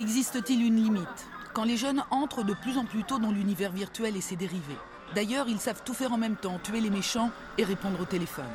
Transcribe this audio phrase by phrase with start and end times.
[0.00, 4.16] Existe-t-il une limite Quand les jeunes entrent de plus en plus tôt dans l'univers virtuel
[4.16, 4.78] et ses dérivés?
[5.14, 8.46] D'ailleurs, ils savent tout faire en même temps, tuer les méchants et répondre au téléphone.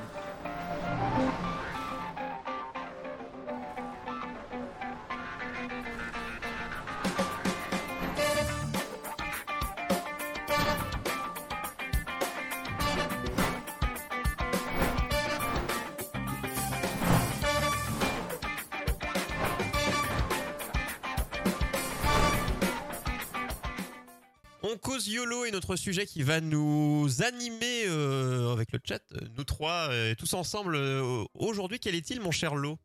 [25.68, 30.34] Notre sujet qui va nous animer euh, avec le chat, euh, nous trois, euh, tous
[30.36, 30.76] ensemble.
[30.76, 32.78] euh, Aujourd'hui, quel est-il, mon cher Lo?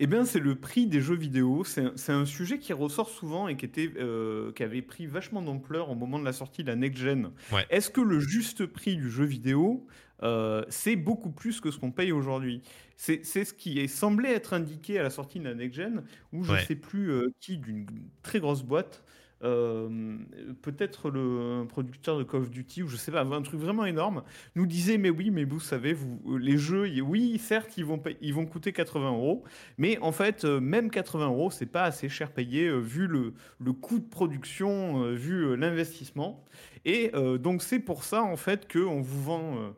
[0.00, 1.64] Eh bien, c'est le prix des jeux vidéo.
[1.64, 5.90] C'est un, sujet qui ressort souvent et qui, était, euh, qui avait pris vachement d'ampleur
[5.90, 7.30] au moment de la sortie de la next-gen.
[7.52, 7.66] Ouais.
[7.70, 9.86] Est-ce que le juste prix du jeu vidéo,
[10.22, 12.62] euh, c'est beaucoup plus que ce qu'on paye aujourd'hui?
[12.96, 16.42] C'est c'est ce qui est semblé être indiqué à la sortie de la next-gen, où
[16.44, 16.64] je ne Ouais.
[16.64, 17.86] sais plus euh, qui, d'une
[18.22, 19.04] très grosse boîte,
[19.44, 20.18] euh,
[20.62, 24.22] peut-être le producteur de Call of Duty, ou je sais pas, un truc vraiment énorme,
[24.56, 28.34] nous disait mais oui, mais vous savez, vous, les jeux, oui, certes, ils vont, ils
[28.34, 29.44] vont coûter 80 euros,
[29.76, 33.34] mais en fait, euh, même 80 euros, c'est pas assez cher payé euh, vu le,
[33.60, 36.44] le coût de production, vu l'investissement.
[36.84, 39.74] Et donc c'est pour ça en fait que on vous vend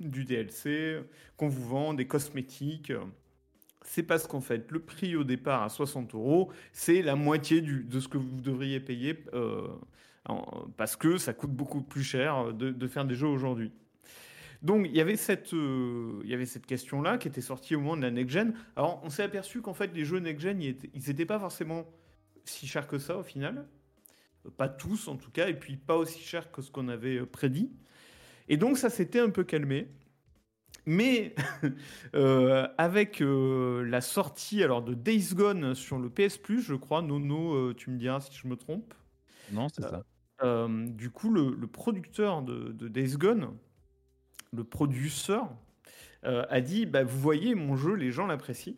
[0.00, 1.00] du DLC,
[1.36, 2.92] qu'on vous vend des cosmétiques.
[3.90, 7.98] C'est parce qu'en fait, le prix au départ à 60 euros, c'est la moitié de
[7.98, 9.66] ce que vous devriez payer euh,
[10.76, 13.72] parce que ça coûte beaucoup plus cher de, faire des jeux aujourd'hui.
[14.62, 17.80] Donc il y avait cette, euh, il y avait cette question-là qui était sortie au
[17.80, 18.54] moment de la next-gen.
[18.76, 21.84] Alors on s'est aperçu qu'en fait les jeux next-gen, ils étaient- ils n'étaient pas forcément
[22.44, 23.66] si chers que ça au final.
[24.56, 27.72] Pas tous en tout cas, et puis pas aussi chers que ce qu'on avait prédit.
[28.46, 29.88] Et donc ça s'était un peu calmé.
[30.90, 31.36] Mais
[32.16, 37.00] euh, avec euh, la sortie alors de Days Gone sur le PS Plus, je crois,
[37.00, 38.92] Nono, euh, tu me diras si je me trompe.
[39.52, 40.02] Non, c'est ça.
[40.68, 43.56] Du coup, le, le producteur de, de Days Gone,
[44.52, 45.48] le producteur,
[46.22, 48.74] a dit bah, Vous voyez, mon jeu, les gens l'apprécient.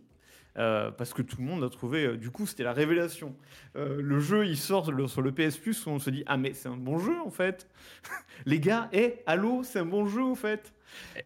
[0.59, 3.35] Euh, parce que tout le monde a trouvé, euh, du coup, c'était la révélation.
[3.75, 6.37] Euh, le jeu, il sort le- sur le PS Plus, où on se dit Ah,
[6.37, 7.69] mais c'est un bon jeu en fait.
[8.47, 10.75] les gars, hé, allô, c'est un bon jeu en fait.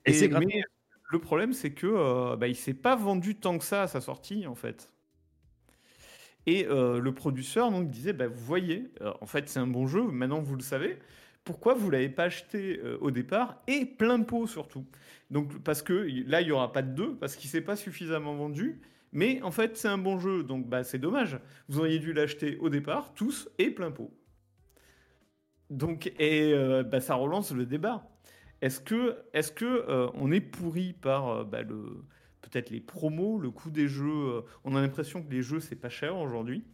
[0.05, 0.63] Et, c'est mais
[1.09, 4.47] le problème, c'est que euh, bah, s'est pas vendu tant que ça à sa sortie,
[4.47, 4.91] en fait.
[6.47, 9.87] Et euh, le producteur donc disait, bah, vous voyez, euh, en fait c'est un bon
[9.87, 10.99] jeu, maintenant vous le savez.
[11.45, 14.87] Pourquoi vous l'avez pas acheté euh, au départ et plein pot surtout?
[15.31, 15.93] Donc parce que
[16.29, 18.81] là il y aura pas de deux parce qu'il s'est pas suffisamment vendu.
[19.13, 21.39] Mais en fait c'est un bon jeu, donc bah, c'est dommage.
[21.69, 24.13] Vous auriez dû l'acheter au départ tous et plein pot.
[25.71, 28.09] Donc et bah, ça relance le débat.
[28.63, 32.05] Est-ce que, est-ce que euh, on est pourri par euh, bah, le,
[32.41, 35.77] peut-être les promos, le coût des jeux euh, On a l'impression que les jeux c'est
[35.77, 36.65] pas cher aujourd'hui.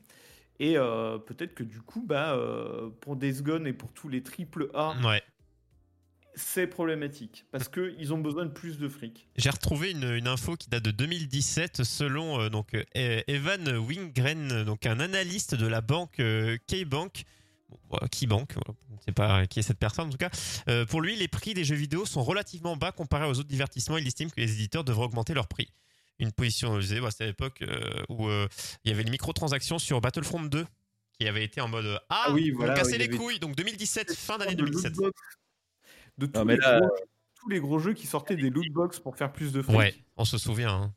[0.61, 2.39] Et peut-être que du coup, bah,
[3.01, 5.21] pour Days Gone et pour tous les triple A, Ouais.
[6.37, 9.27] c'est problématique parce que ils ont besoin de plus de fric.
[9.35, 14.63] J'ai retrouvé une, une info qui date de 2017 selon euh, donc euh, Evan Wingren,
[14.63, 17.25] donc un analyste de la banque euh, K-Bank.
[18.11, 20.31] Keybank, voilà, on ne sait pas qui est cette personne en tout cas.
[20.69, 23.99] Euh, pour lui, les prix des jeux vidéo sont relativement bas comparés aux autres divertissements.
[23.99, 25.69] Il estime que les éditeurs devraient augmenter leur prix.
[26.19, 28.47] Une position osée, bah, c'était à l'époque euh, où euh,
[28.85, 30.65] il y avait les microtransactions sur Battlefront 2
[31.19, 33.39] qui avait été en mode euh, Ah, Ah oui, voilà, il y les avait- couilles.
[33.39, 34.93] Donc 2017, fin d'année de 2017.
[34.97, 35.21] lootbox,
[36.19, 36.91] de tous, Non, mais les là- gros,
[37.41, 39.77] tous les gros jeux qui sortaient des lootbox pour faire plus de fric.
[39.77, 40.71] Ouais, on se souvient.
[40.75, 40.95] hein.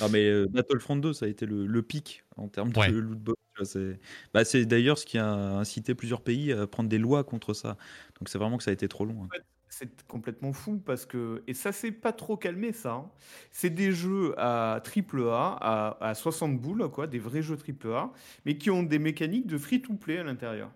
[0.00, 2.88] Non, mais euh, Battlefront 2, ça a été le, le pic en termes de Ouais.
[2.90, 3.20] lootbox.
[3.24, 4.00] tu vois, C'est
[4.32, 7.76] bah, c'est d'ailleurs ce qui a incité plusieurs pays à prendre des lois contre ça.
[8.18, 9.24] Donc c'est vraiment que ça a été trop long.
[9.24, 9.28] hein.
[9.68, 12.92] C'est complètement fou parce que et ça s'est pas trop calmé ça.
[12.92, 13.10] hein.
[13.50, 17.88] C'est des jeux à triple A, à, à 60 boules quoi, des vrais jeux triple
[17.92, 18.12] A,
[18.44, 20.72] mais qui ont des mécaniques de free to play à l'intérieur.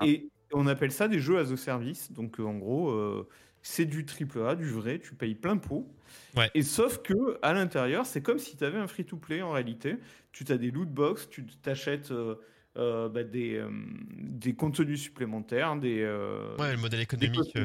[0.00, 2.12] Et on appelle ça des jeux as a service.
[2.12, 3.28] Donc euh, en gros, euh,
[3.66, 5.92] c'est du triple A, du vrai, tu payes plein pot.
[6.36, 6.48] Ouais.
[6.54, 9.50] Et sauf que à l'intérieur, c'est comme si tu avais un free to play en
[9.50, 9.96] réalité.
[10.30, 12.36] Tu as des loot box, tu t'achètes euh,
[12.76, 13.68] euh, bah, des, euh,
[14.18, 16.04] des contenus supplémentaires, des
[16.58, 17.58] Ouais, le modèle économique.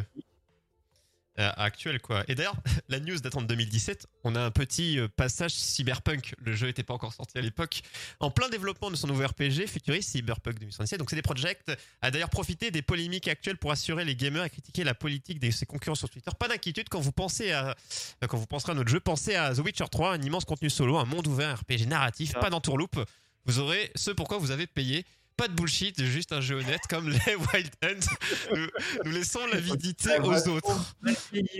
[1.37, 2.23] Actuel quoi.
[2.27, 2.55] Et d'ailleurs,
[2.89, 6.35] la news datant de 2017, on a un petit euh, passage cyberpunk.
[6.39, 7.81] Le jeu n'était pas encore sorti à l'époque.
[8.19, 10.99] En plein développement de son nouveau RPG futuriste Cyberpunk 2077.
[10.99, 14.83] Donc CD Projekt a d'ailleurs profité des polémiques actuelles pour assurer les gamers et critiquer
[14.83, 16.31] la politique de ses concurrents sur Twitter.
[16.37, 19.53] Pas d'inquiétude quand vous pensez à euh, quand vous penserez à notre jeu, pensez à
[19.53, 22.39] The Witcher 3, un immense contenu solo, un monde ouvert, un RPG narratif, Ah.
[22.39, 22.99] pas d'entourloupe.
[23.45, 25.05] Vous aurez ce pourquoi vous avez payé.
[25.37, 28.55] Pas de bullshit, juste un jeu honnête comme les Wild Hunt.
[28.55, 28.67] Nous,
[29.05, 30.95] nous laissons l'avidité aux autres.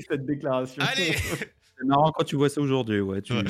[0.07, 0.83] cette déclaration.
[0.83, 1.15] Allez
[1.77, 3.00] C'est marrant quand tu vois ça aujourd'hui.
[3.00, 3.33] Ouais, tu...
[3.33, 3.44] Ouais.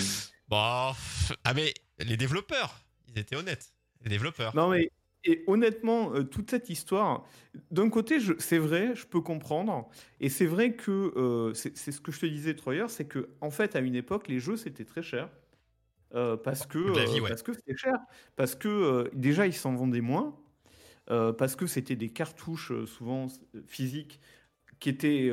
[0.48, 2.80] Bon, pff, ah mais les développeurs,
[3.10, 3.74] ils étaient honnêtes.
[4.04, 4.56] Les développeurs.
[4.56, 4.90] Non, mais
[5.24, 7.26] et honnêtement, euh, toute cette histoire,
[7.70, 9.88] d'un côté, c'est vrai, je peux comprendre.
[10.20, 13.52] Et c'est vrai que euh, c'est ce que je te disais l'heure, c'est que en
[13.52, 15.30] fait, à une époque, les jeux c'était très cher.
[16.14, 17.30] Euh, parce que vie, euh, ouais.
[17.30, 17.96] parce que c'était cher.
[18.36, 20.36] Parce que euh, déjà, ils s'en vendaient moins.
[21.08, 23.28] parce que c'était des cartouches souvent
[23.68, 24.20] physiques
[24.80, 25.30] qui étaient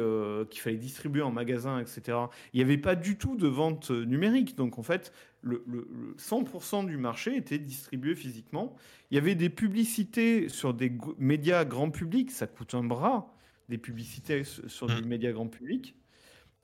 [0.50, 2.18] qu'il fallait distribuer en magasin, etc.
[2.52, 4.56] Il n'y avait pas du tout de vente numérique.
[4.56, 8.74] Donc en fait, le, le- le 100% du marché était distribué physiquement.
[9.10, 13.32] Il y avait des publicités sur des médias grand public, ça coûte un bras,
[13.68, 15.00] des publicités sur Mm.
[15.00, 15.94] du média grand public.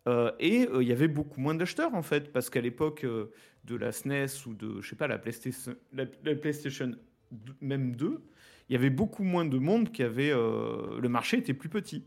[0.07, 3.33] Euh, et euh, il y avait beaucoup moins d'acheteurs en fait, parce qu'à l'époque euh,
[3.65, 6.89] de la SNES ou de, je sais pas, la PlayStation, la, la PlayStation
[7.31, 8.23] d- même 2,
[8.69, 10.31] il y avait beaucoup moins de monde qui avait.
[10.31, 12.05] euh, le marché était plus petit.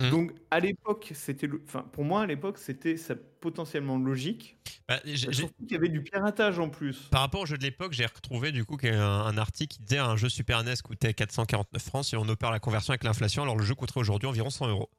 [0.00, 0.10] Mm.
[0.10, 4.58] Donc à l'époque, c'était, enfin pour moi à l'époque c'était ça potentiellement logique.
[4.86, 7.08] Bah, j'ai- Surtout qu'il y avait du piratage en plus.
[7.10, 9.98] Par rapport au jeu de l'époque, j'ai retrouvé du coup un, un article qui disait
[9.98, 12.04] un jeu Super NES coûtait 449 francs.
[12.04, 14.90] Si on opère la conversion avec l'inflation, alors le jeu coûterait aujourd'hui environ 100 euros.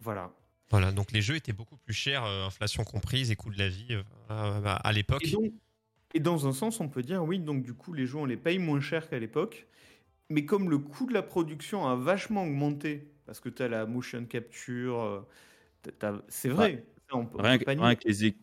[0.00, 0.30] Voilà.
[0.70, 3.68] Voilà, donc les jeux étaient beaucoup plus chers, euh, inflation comprise et coût de la
[3.68, 5.26] vie euh, euh, bah, à l'époque.
[6.14, 8.36] Et, dans un sens, on peut dire, oui, donc du coup, les jeux, on les
[8.36, 9.66] paye moins cher qu'à l'époque.
[10.28, 13.86] Mais comme le coût de la production a vachement augmenté, parce que tu as la
[13.86, 15.26] motion capture,
[16.28, 16.84] c'est vrai.
[17.12, 17.96] on peut- on Rien, peut que- rien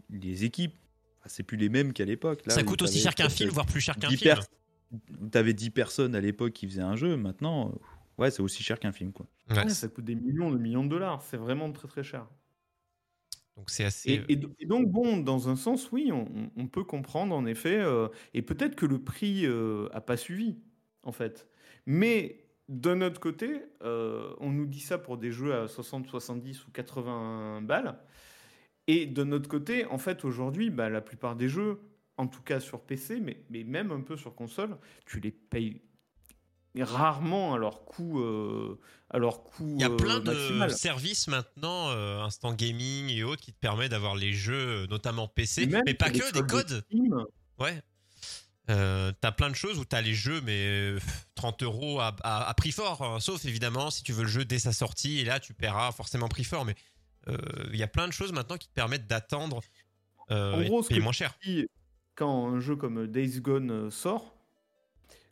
[0.09, 0.73] les, équipes,
[1.19, 2.45] enfin, c'est plus les mêmes qu'à l'époque.
[2.45, 4.35] Là Ça coûte aussi cher qu'un film, voire plus cher qu'un 10 film.
[5.31, 7.77] T'avais 10 personnes à l'époque qui faisaient un jeu, maintenant, euh,
[8.17, 9.11] ouais, c'est aussi cher qu'un film.
[9.13, 9.27] Quoi.
[9.49, 11.21] Ouais, Ouais, ça coûte des millions de millions de dollars.
[11.21, 12.27] C'est vraiment très très cher.
[13.55, 14.25] donc c'est assez.
[14.29, 17.77] Et, et donc, bon, dans un sens, oui, on, on- on peut comprendre, en effet,
[17.79, 20.57] euh, et peut-être que le prix euh, a pas suivi,
[21.03, 21.49] en fait.
[21.85, 26.65] Mais d'un autre côté, euh, on nous dit ça pour des jeux à 60, 70
[26.67, 27.99] ou 80 balles.
[28.87, 31.79] Et d'un autre côté, en fait, aujourd'hui, bah, la plupart des jeux,
[32.17, 35.81] en tout cas sur PC, mais, mais même un peu sur console, tu les payes
[36.83, 38.79] rarement à leur coût, euh,
[39.09, 43.23] à leur coût Il y a euh, plein de services maintenant, euh, Instant Gaming et
[43.23, 46.41] autres, qui te permettent d'avoir les jeux, euh, notamment PC, Même mais pas que, des
[46.41, 46.83] de codes.
[47.59, 47.81] Ouais.
[48.69, 50.99] Euh, t'as plein de choses où t'as les jeux, mais euh,
[51.35, 54.43] 30 euros à, à- à prix fort, hein, sauf évidemment si tu veux le jeu
[54.43, 56.75] dès sa sortie, et là tu paieras forcément prix fort, mais
[57.29, 57.37] euh,
[57.71, 59.61] il y a plein de choses maintenant qui te permettent d'attendre
[60.31, 61.33] euh, En et gros, de ce payer que moins cher.
[61.45, 61.65] dis,
[62.15, 64.35] quand un jeu comme Days Gone euh, sort,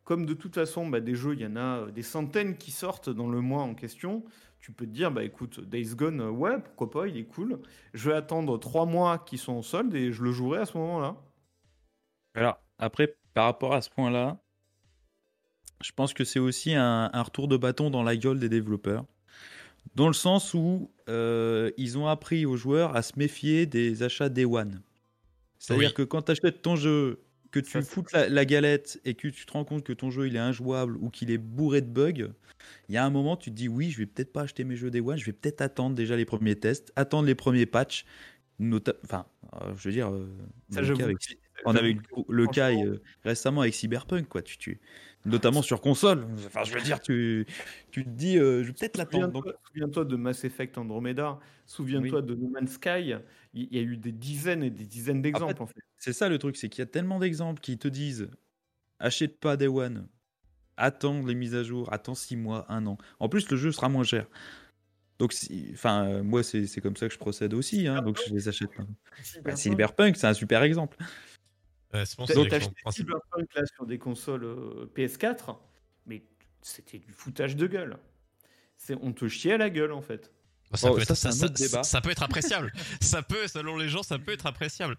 [0.06, 2.72] comme de toute façon, bah, des jeux, il y en a euh, des centaines qui
[2.72, 4.24] sortent dans le mois en question,
[4.62, 7.60] tu peux te dire, bah écoute, Days Gone, euh, ouais, pourquoi pas, il est cool.
[7.94, 10.78] Je vais attendre trois mois qui sont en solde et je le jouerai à ce
[10.78, 11.18] moment-là.
[12.36, 14.38] Alors, après, par rapport à ce point-là,
[15.84, 19.06] je pense que c'est aussi un, un retour de bâton dans la gueule des développeurs.
[19.96, 24.30] Dans le sens où euh, ils ont appris aux joueurs à se méfier des achats
[24.30, 24.82] Day One.
[25.60, 25.94] C'est-à-dire Oui.
[25.94, 27.24] que quand tu achètes ton jeu,
[27.56, 30.12] que tu Ça, foutes la, la galette et que tu te rends compte que ton
[30.12, 32.34] jeu il est injouable ou qu'il est bourré de bugs,
[32.90, 34.76] il y a un moment tu te dis oui, je vais peut-être pas acheter mes
[34.76, 38.06] jeux Day One, je vais peut-être attendre déjà les premiers tests, attendre les premiers patchs.
[39.04, 39.26] Enfin,
[39.62, 40.30] euh, je veux dire, euh,
[40.70, 41.18] Ça, avec-
[41.66, 42.00] on avait le,
[42.30, 44.42] le cas euh, récemment avec Cyberpunk, quoi.
[44.42, 44.80] Tu, tu,
[45.26, 46.26] notamment sur console.
[46.46, 47.46] Enfin, je veux dire, tu,
[47.92, 49.30] tu te dis, euh, je vais peut-être l'attendre.
[49.32, 53.16] Donc, Souviens-toi de Mass Effect Andromeda, souviens-toi de No Man's Sky,
[53.54, 55.80] il y a eu des dizaines et des dizaines d'exemples en fait.
[55.98, 58.30] c'est ça le truc, c'est qu'il y a tellement d'exemples qui te disent,
[59.00, 60.08] achète pas Day One,
[60.78, 62.98] attends les mises à jour, attends 6 mois, 1 an.
[63.20, 64.28] En plus, le jeu sera moins cher.
[65.18, 65.34] Donc,
[65.72, 67.88] enfin, euh, moi, c'est comme ça que je procède aussi.
[67.88, 68.70] hein, donc, je les achète.
[69.44, 70.98] Bah, Cyberpunk, c'est un super exemple.
[71.96, 72.74] Ouais, acheté.
[72.92, 75.58] Cyberpunk là sur des consoles euh, PS4,
[76.06, 76.24] mais
[76.62, 77.98] c'était du foutage de gueule.
[78.78, 80.32] C'est on te chiait à la gueule en fait.
[80.72, 81.84] Bon, ça, Oh, peut ça, être, c'est un ça- autre ça- débat.
[81.84, 82.72] ça peut être appréciable.
[83.02, 84.98] ça peut, selon les gens, ça peut être appréciable.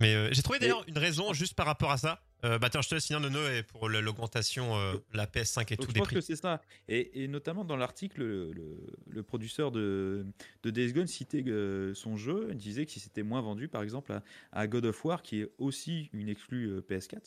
[0.00, 2.20] Mais euh, j'ai trouvé d'ailleurs une raison juste par rapport à ça.
[2.44, 5.76] Euh, bah attends, je te laisse finir Nono et pour l'augmentation, euh, la PS5 et
[5.76, 6.16] Donc, tout je des pense prix.
[6.16, 6.60] que c'est ça.
[6.88, 8.76] Et, et notamment dans l'article, le, le,
[9.08, 10.26] le producteur de,
[10.64, 14.12] de Days Gone citait euh, son jeu, il disait que c'était moins vendu par exemple
[14.12, 17.20] à, à God of War, qui est aussi une exclue euh, PS4.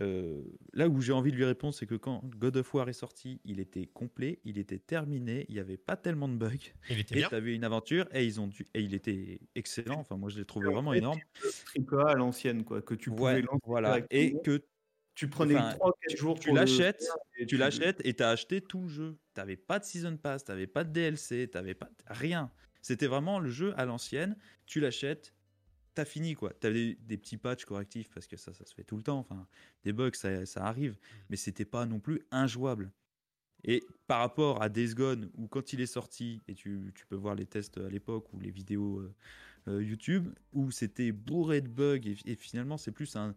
[0.00, 2.92] Euh, là où j'ai envie de lui répondre, c'est que quand God of War est
[2.92, 6.52] sorti, il était complet, il était terminé, il n'y avait pas tellement de bugs.
[6.88, 7.28] Il était Et bien.
[7.28, 9.98] tu avais une aventure et ils ont dû, et il était excellent.
[9.98, 11.18] Enfin, moi je l'ai trouvé En vraiment fait, énorme.
[11.66, 14.00] Triple A à l'ancienne quoi, que tu pouvais Ouais, lancer voilà.
[14.10, 14.62] Et que
[15.16, 17.04] tu prenais enfin, 3 4 tu- jours tu le l'achètes,
[17.48, 19.18] tu l'achètes et tu as acheté tout le jeu.
[19.34, 22.52] Tu n'avais pas de Season Pass, tu n'avais pas de DLC, tu n'avais pas rien.
[22.82, 24.36] C'était vraiment le jeu à l'ancienne.
[24.64, 25.34] Tu l'achètes,
[25.98, 26.34] tu as fini.
[26.34, 26.52] quoi.
[26.60, 29.18] Tu avais des, petits patchs correctifs parce que ça, ça se fait tout le temps.
[29.18, 29.46] Enfin,
[29.84, 30.96] des bugs, ça, ça arrive.
[31.30, 32.90] Mais c'était pas non plus injouable.
[33.64, 37.16] Et par rapport à Days Gone, où quand il est sorti, et tu, tu peux
[37.16, 39.14] voir les tests à l'époque ou les vidéos euh,
[39.68, 43.34] euh, YouTube où c'était bourré de bugs et, et finalement c'est plus un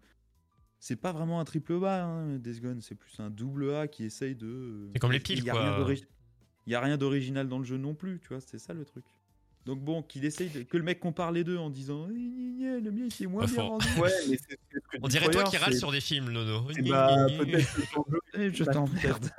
[0.79, 4.05] c'est pas vraiment un triple A hein, Days Gone, c'est plus un double A qui
[4.05, 5.85] essaye de C'est comme les piles, il y a quoi.
[5.85, 5.95] rien
[6.67, 8.85] il y a rien d'original dans le jeu non plus tu vois c'est ça le
[8.85, 9.03] truc
[9.65, 12.91] donc bon qu'il essaye de- que le mec compare les deux en disant Eh, le
[12.91, 15.43] mien il est moins bien rendu Ouais, mais c'est c'est ce que On dirait toi
[15.43, 16.67] qui râles c'est- sur des films, Nono.
[16.73, 19.29] c'est bah, peut-être que ton jeu Eh, je Bah, t'emmerde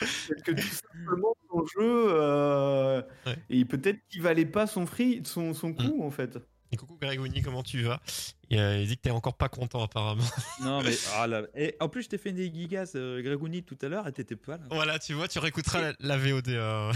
[0.00, 3.36] Peut-être que tout simplement ton jeu, euh, Ouais.
[3.50, 6.38] et peut-être qu'il valait pas son free, son, son coût en fait.
[6.72, 8.00] Et coucou Grégouni, comment tu vas?
[8.52, 10.22] Euh, Il dit que t'es encore pas content apparemment.
[10.62, 13.78] non mais ah là et en plus je t'ai fait des gigas euh, Grégouni tout
[13.82, 16.48] à l'heure et t'étais pas là voilà, tu vois, tu réécouteras la, la VOD.
[16.48, 16.92] euh.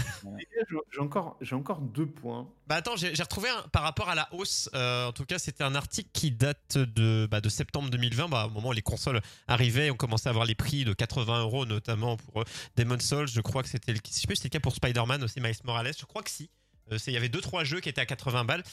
[0.93, 2.49] J'ai encore, j'ai encore deux points.
[2.67, 4.69] Bah attends, j'ai retrouvé un, par rapport à la hausse.
[4.73, 8.45] euh, en tout cas, c'était un article qui date de, bah, de septembre 2020, bah,
[8.47, 11.65] au moment où les consoles arrivaient, on commençait à avoir les prix de 80 euros,
[11.65, 12.45] notamment pour euh,
[12.77, 13.27] Demon's Souls.
[13.27, 15.39] Je crois que c'était le, je sais plus si c'était le cas pour Spider-Man aussi,
[15.41, 15.91] Miles Morales.
[15.97, 16.49] Je crois que si.
[16.91, 18.63] Euh, Il y avait deux trois jeux qui étaient à 80 balles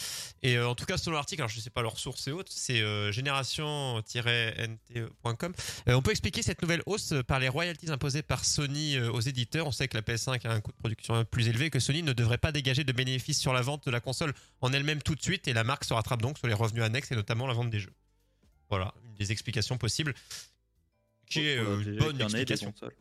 [0.42, 2.52] et euh, en tout cas selon l'article, alors je sais pas leur source et autres,
[2.54, 5.52] c'est euh, génération-nt.com.
[5.86, 9.66] On peut expliquer cette nouvelle hausse par les royalties imposées par Sony aux éditeurs.
[9.66, 12.12] On sait que la PS5 a un coût de production plus élevé, que Sony ne
[12.12, 15.22] devrait pas dégager de bénéfices sur la vente de la console en elle-même tout de
[15.22, 17.70] suite, et la marque se rattrape donc sur les revenus annexes et notamment la vente
[17.70, 17.92] des jeux.
[18.68, 20.14] Voilà, une des explications possibles,
[21.28, 22.72] qui est euh, Déjà une bonne des explication.
[22.72, 22.94] consoles.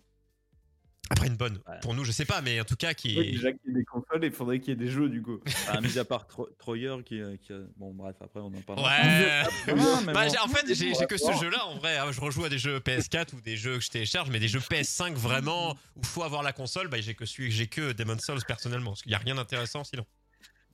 [1.10, 1.76] Après une bonne, Ouais.
[1.82, 3.80] pour nous je sais pas, mais en tout cas qui Oui, déjà qu'il y ait
[3.80, 5.40] des consoles, il faudrait qu'il y ait des jeux du coup.
[5.68, 8.62] Ah, mis à part Tro- Troyer qui, euh, qui a- bon bref après on en
[8.62, 9.44] parlera Ouais.
[9.68, 11.66] Ah, mais Bah, en fait, j'ai que ce jeu-là.
[11.66, 14.30] En vrai, hein, je rejoue à des jeux PS4 ou des jeux que je télécharge,
[14.30, 16.88] mais des jeux PS5 vraiment où faut avoir la console.
[16.88, 19.84] Bah, j'ai que celui, j'ai que Demon's Souls personnellement, parce qu'il y a rien d'intéressant
[19.84, 20.06] sinon.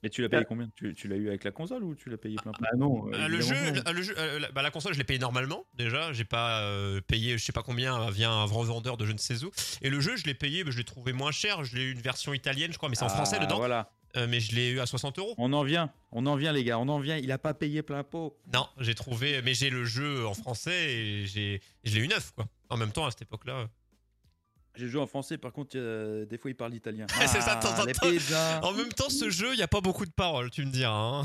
[0.04, 0.70] Mais tu l'as payé combien?
[0.75, 3.08] Tu, tu l'as eu avec la console ou tu l'as payé plein prix Bah non.
[3.13, 3.94] Euh, le jeu, évidemment, non.
[3.94, 6.13] le, jeu, euh, la, bah, la console, je l'ai payé normalement déjà.
[6.13, 9.44] J'ai pas euh, payé, je sais pas combien, via un revendeur de je ne sais
[9.44, 9.51] où.
[9.82, 11.63] Et le jeu, je l'ai payé, bah, je l'ai trouvé moins cher.
[11.63, 13.58] Je l'ai eu une version italienne, je crois, mais c'est en français Ah, dedans.
[13.58, 15.36] voilà Euh, mais je l'ai eu à 60 euros.
[15.38, 17.84] on en vient on en vient les gars on en vient il a pas payé
[17.84, 22.01] plein pot Non, j'ai trouvé, mais j'ai le jeu en français et j'ai, je l'ai
[22.06, 22.48] eu neuf quoi.
[22.70, 23.68] En même temps, à cette époque-là.
[24.78, 27.62] J'ai joué en français par contre euh, des fois il parle italien C'est ça, de
[27.62, 28.74] temps en temps.
[28.74, 30.92] même temps, ce jeu, il y a pas beaucoup de paroles, tu me diras.
[30.94, 31.24] hein.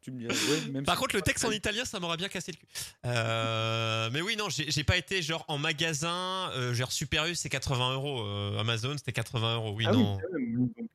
[0.00, 2.28] tu me diras ouais, même Par si- contre, le texte en italien, ça m'aurait bien
[2.28, 2.66] cassé le cul.
[3.04, 6.50] Euh, mais oui, non, j'ai pas été genre en magasin.
[6.54, 8.22] Euh, genre Super U, c'est 80 euros.
[8.22, 9.74] Euh, Amazon, c'était 80 euros.
[9.76, 10.18] Oui, Ah non.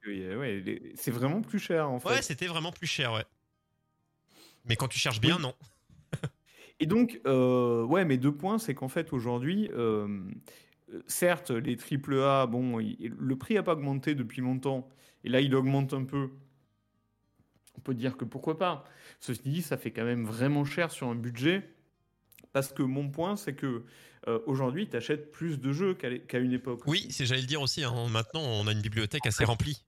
[0.07, 0.63] ouais,
[0.95, 2.09] c'est vraiment plus cher en fait.
[2.09, 3.25] ouais, c'était vraiment plus cher, ouais.
[4.65, 5.41] Mais quand tu cherches bien, Oui.
[5.41, 5.53] non.
[6.79, 10.07] Et donc, euh, ouais, mes deux points, c'est qu'en fait, aujourd'hui, euh,
[11.07, 14.89] certes, les AAA, bon, il- le prix n'a pas augmenté depuis longtemps,
[15.23, 16.29] et là, il augmente un peu.
[17.77, 18.85] On peut dire que pourquoi pas.
[19.19, 21.67] Ceci dit, ça fait quand même vraiment cher sur un budget,
[22.51, 23.83] parce que mon point, c'est que
[24.27, 26.81] euh, aujourd'hui, tu achètes plus de jeux qu'à une époque.
[26.87, 27.83] Oui, c'est j'allais le dire aussi.
[27.83, 27.93] hein.
[28.09, 29.83] Maintenant, on a une bibliothèque assez remplie.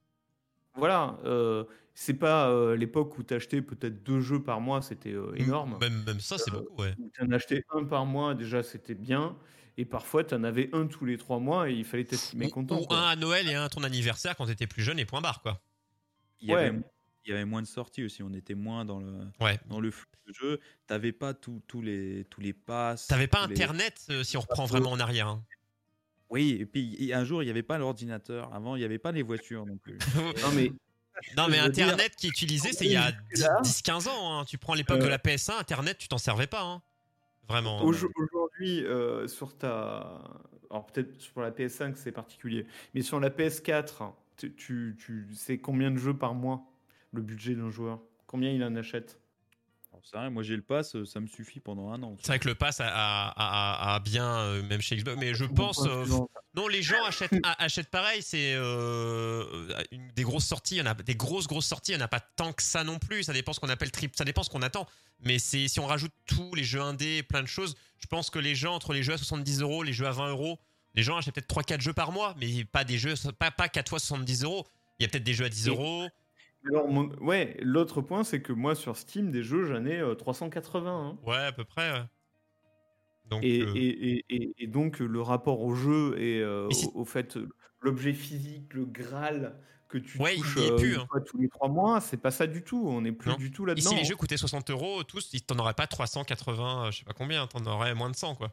[0.77, 5.13] Voilà, euh, c'est pas euh, l'époque où tu achetais peut-être deux jeux par mois, c'était
[5.13, 5.77] euh, énorme.
[5.79, 6.93] Même, même ça, c'est beaucoup, ouais.
[7.13, 9.37] Tu en achetais un par mois, déjà c'était bien.
[9.77, 12.49] Et parfois, tu en avais un tous les trois mois et il fallait t'estimer Ou,
[12.49, 12.79] content.
[12.81, 12.97] ou quoi.
[12.97, 15.41] un à Noël et un à ton anniversaire quand t'étais plus jeune et point barre,
[15.41, 15.61] quoi.
[16.41, 16.79] il y, avait, Ouais.
[17.25, 19.59] il y avait moins de sorties aussi on était moins dans le Ouais.
[19.67, 23.47] dans le flux de jeu t'avais pas tous tous les tous les passes T'avais pas
[23.47, 25.27] les- Internet euh, si on reprend vraiment en arrière.
[25.27, 25.43] hein.
[26.29, 28.97] oui et puis et un jour il y avait pas l'ordinateur avant il y avait
[28.99, 29.97] pas les voitures non plus
[30.43, 30.71] Non, mais
[31.37, 34.39] Non, mais dire, Internet qui est utilisé, c'est il y a jusque-là, 10-15 ans.
[34.41, 34.45] hein.
[34.45, 36.61] Tu prends l'époque de la PS1, Internet, tu t'en servais pas.
[36.63, 36.81] hein.
[37.47, 37.83] Vraiment.
[37.85, 40.21] aujo- aujourd'hui, euh, sur ta.
[40.69, 42.65] Alors, peut-être sur la PS5, c'est particulier.
[42.93, 46.63] Mais sur la PS4, tu, tu, tu sais combien de jeux par mois
[47.13, 48.01] le budget d'un joueur?
[48.27, 49.19] Combien il en achète?
[50.13, 52.55] Rien, moi j'ai le pass ça me suffit pendant un an C'est vrai que le
[52.55, 55.81] pass a, a- a- a bien, euh, même chez Xbox, mais je pense.
[55.85, 56.05] Euh,
[56.55, 58.21] non, les gens achètent, a- achètent pareil.
[58.21, 59.43] C'est euh,
[59.91, 60.75] une- des grosses sorties.
[60.75, 61.91] Il y en a des grosses, grosses sorties.
[61.91, 63.23] Il n'y en a pas tant que ça non plus.
[63.23, 64.15] Ça dépend ce qu'on appelle trip.
[64.15, 64.87] Ça dépend ce qu'on attend.
[65.21, 68.39] Mais c'est si on rajoute tous les jeux indés, plein de choses, je pense que
[68.39, 70.59] les gens, entre les jeux à 70 euros, les jeux à 20 euros,
[70.93, 73.89] les gens achètent peut-être 3-4 jeux par mois, mais pas des jeux, pas, pas 4
[73.89, 74.65] fois 70 euros.
[74.99, 76.07] Il y a peut-être des jeux à 10 Et- euros.
[76.67, 80.15] Alors, mon- ouais, l'autre point, c'est que moi, sur Steam, des jeux, j'en ai euh,
[80.15, 81.09] 380.
[81.09, 81.17] hein.
[81.27, 81.91] Ouais, à peu près.
[81.91, 82.03] ouais.
[83.29, 83.87] Donc, Et, euh, et-
[84.19, 87.49] et- et- et donc le rapport au jeu et euh, si- au, au fait euh,
[87.81, 91.07] l'objet physique, le Graal que tu Ouais, il touches y est plus, une hein.
[91.09, 92.83] fois tous les trois mois, c'est pas ça du tout.
[92.87, 93.37] On n'est plus Non.
[93.37, 93.89] du tout Et là-dedans.
[93.89, 97.13] si les jeux coûtaient 60 euros, tous, t'en aurais pas 380, euh, je sais pas
[97.13, 98.51] combien, t'en aurais moins de 100, quoi.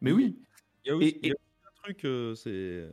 [0.00, 0.38] Mais oui.
[0.84, 2.88] Il y a aussi, Et- il y a aussi un truc, euh, c'est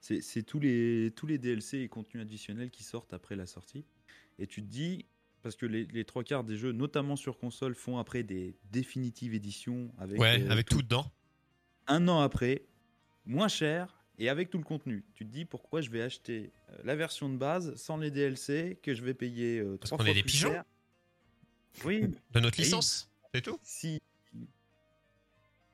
[0.00, 3.84] c'est tous les tous les DLC et contenus additionnels qui sortent après la sortie.
[4.38, 5.04] Et tu te dis
[5.42, 9.34] parce que les, les trois quarts des jeux, notamment sur console, font après des définitives
[9.34, 11.10] éditions avec Ouais, euh, avec tout dedans.
[11.86, 12.64] un an après,
[13.26, 15.04] moins cher et avec tout le contenu.
[15.14, 18.78] Tu te dis pourquoi je vais acheter euh, la version de base sans les DLC
[18.82, 20.64] que je vais payer euh, Parce qu'on est des pigeons cher?
[21.84, 22.02] Oui,
[22.32, 23.58] De notre licence, c'est tout?
[23.62, 24.00] si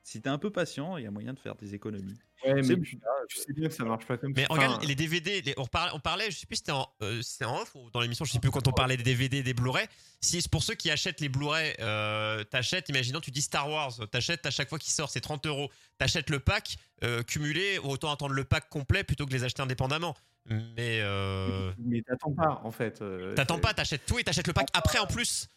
[0.07, 2.13] si t'es un peu patient, il y a moyen de faire des économies.
[2.45, 4.53] Ouais, mais tu, tu sais bien que ça marche pas comme Mais ça.
[4.53, 6.87] regarde Enfin, les DVD, les- on, parlait, on parlait, je sais plus si c'était en,
[7.01, 9.41] euh, c'était en off ou dans l'émission, je sais plus quand on parlait des DVD,
[9.41, 9.87] des Blu-ray.
[10.21, 13.93] Si c'est pour ceux qui achètent les Blu-ray, euh, t'achètes, imaginons tu dis Star Wars,
[14.11, 15.71] t'achètes à chaque fois qu'il sort, c'est 30 euros.
[15.97, 20.13] T'achètes le pack euh, cumulé, autant attendre le pack complet plutôt que les acheter indépendamment.
[20.45, 23.01] Mais euh, Mais t'attends pas, en fait.
[23.01, 25.47] euh, t'attends pas, t'achètes tout et t'achètes le pack après en plus.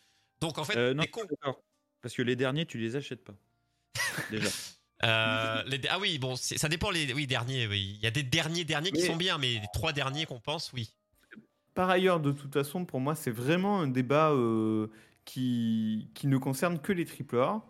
[0.40, 1.21] Donc en fait, Euh, non, t'es con.
[2.00, 3.35] Parce que les derniers, tu les achètes pas.
[4.30, 4.49] Déjà.
[5.04, 7.66] Euh, les- ah oui, bon, ça dépend les oui, derniers.
[7.68, 7.95] Oui.
[7.99, 10.40] Il y a des derniers derniers qui Mais- sont bien, mais les trois derniers qu'on
[10.40, 10.90] pense, oui.
[11.75, 14.88] Par ailleurs, de toute façon, pour moi, c'est vraiment un débat euh,
[15.25, 17.64] qui, qui ne concerne que les AAA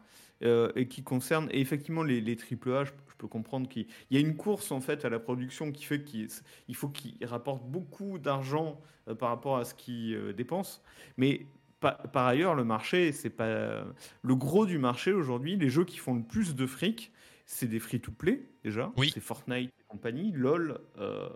[0.45, 2.85] euh, et qui concerne et effectivement les, les AAA.
[2.85, 5.73] Je, je peux comprendre qu'il il y a une course en fait à la production
[5.73, 6.29] qui fait qu'il
[6.69, 10.81] il faut qu'ils rapportent beaucoup d'argent euh, par rapport à ce qu'ils euh, dépensent.
[11.19, 11.45] Mais
[11.81, 13.85] par ailleurs, le marché, c'est pas
[14.23, 15.57] le gros du marché aujourd'hui.
[15.57, 17.13] Les jeux qui font le plus de fric,
[17.47, 18.93] c'est des free-to-play déjà.
[18.97, 19.11] Oui.
[19.15, 20.81] C'est Fortnite et compagnie, LOL.
[20.99, 21.29] euh,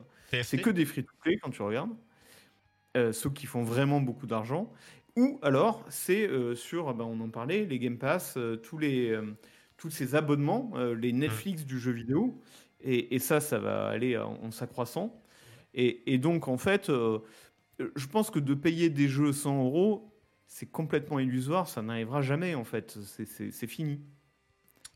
[0.43, 1.93] c'est que des free-to-play quand tu regardes.
[2.97, 4.73] Euh, ceux qui font vraiment beaucoup d'argent.
[5.17, 9.19] Ou alors, c'est euh, sur, ben, on en parlait, les Game Pass, tous, les,
[9.77, 12.41] tous ces abonnements, les Netflix du jeu vidéo.
[12.81, 15.23] Et, et ça, ça va aller en, en s'accroissant.
[15.73, 20.12] Et, et donc, en fait, je pense que de payer des jeux 100 euros,
[20.55, 21.67] c'est complètement illusoire.
[21.69, 22.99] Ça n'arrivera jamais, en fait.
[23.05, 24.01] C'est- fini.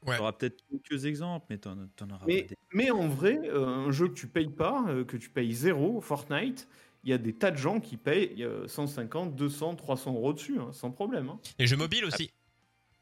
[0.07, 0.17] Ouais.
[0.17, 2.57] Tu auras peut-être quelques exemples, mais t'en t'en auras Mais, pas des.
[2.75, 6.01] mais en vrai, euh, un jeu que tu payes pas, euh, que tu payes zéro,
[6.01, 6.69] Fortnite,
[7.03, 10.59] il y a des tas de gens qui payent euh, 150, 200, 300 euros dessus,
[10.61, 11.31] hein, sans problème.
[11.31, 11.41] hein.
[11.59, 12.31] Les jeux mobiles aussi.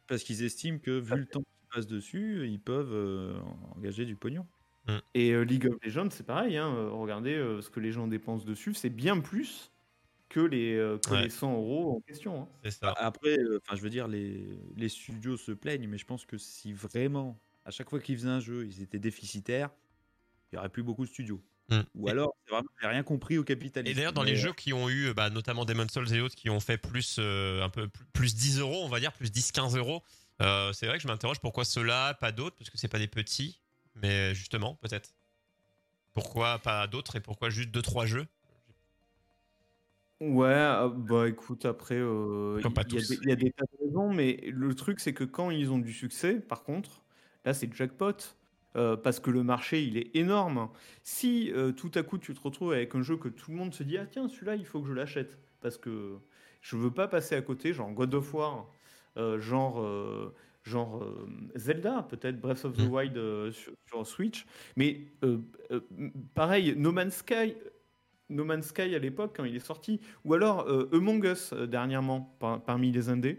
[0.06, 3.34] Parce qu'ils estiment que vu le temps qu'ils passent dessus, ils peuvent euh,
[3.76, 4.46] engager du pognon.
[5.14, 6.56] Et euh, League of Legends, c'est pareil.
[6.58, 9.73] hein, regardez euh, ce que les gens dépensent dessus, c'est bien plus
[10.35, 11.23] que les, euh, que Ouais.
[11.23, 12.43] les 100 euros en question.
[12.43, 12.49] hein.
[12.64, 12.93] C'est ça.
[12.95, 16.38] Après, euh, enfin, je veux dire, les, les studios se plaignent, mais je pense que
[16.38, 19.71] si vraiment, à chaque fois qu'ils faisaient un jeu, ils étaient déficitaires,
[20.52, 21.43] il y aurait plus beaucoup de studios.
[21.71, 21.80] Mm.
[21.95, 23.93] Ou alors, c'est vraiment, j'ai rien compris au capitalisme.
[23.93, 26.21] Et d'ailleurs, dans Mais, les euh, jeux qui ont eu, bah, notamment Demon's Souls et
[26.21, 29.13] autres, qui ont fait plus, euh, un peu plus, plus 10 euros, on va dire,
[29.13, 30.02] plus 10-15 euros,
[30.43, 33.08] euh, c'est vrai que je m'interroge pourquoi ceux-là, pas d'autres, parce que c'est pas des
[33.08, 33.61] petits,
[33.95, 35.15] mais justement, peut-être.
[36.15, 38.26] Pourquoi pas d'autres et pourquoi juste 2-3 jeux?
[40.32, 43.37] Ouais, ah, bah écoute, après, euh, pas il y, a tous des- il y a
[43.37, 46.63] des tas de raisons, mais le truc, c'est que quand ils ont du succès, par
[46.63, 47.02] contre,
[47.45, 48.13] là, c'est jackpot.
[48.76, 50.69] euh, parce que le marché, il est énorme.
[51.04, 53.73] Si euh, tout à coup, tu te retrouves avec un jeu que tout le monde
[53.73, 55.39] se dit, ah tiens, celui-là, il faut que je l'achète.
[55.60, 56.19] Parce que
[56.60, 58.69] je veux pas passer à côté, genre God of War,
[59.17, 60.34] euh, genre, euh,
[60.65, 62.89] genre euh, Zelda, peut-être Breath of the Mm.
[62.89, 64.45] Wild euh, sur, sur Switch.
[64.76, 65.39] Mais euh,
[65.71, 65.80] euh,
[66.34, 67.54] pareil, No Man's Sky,
[68.34, 71.66] No Man's Sky à l'époque quand il est sorti, ou alors euh, Among Us euh,
[71.66, 73.38] dernièrement par- parmi les indés,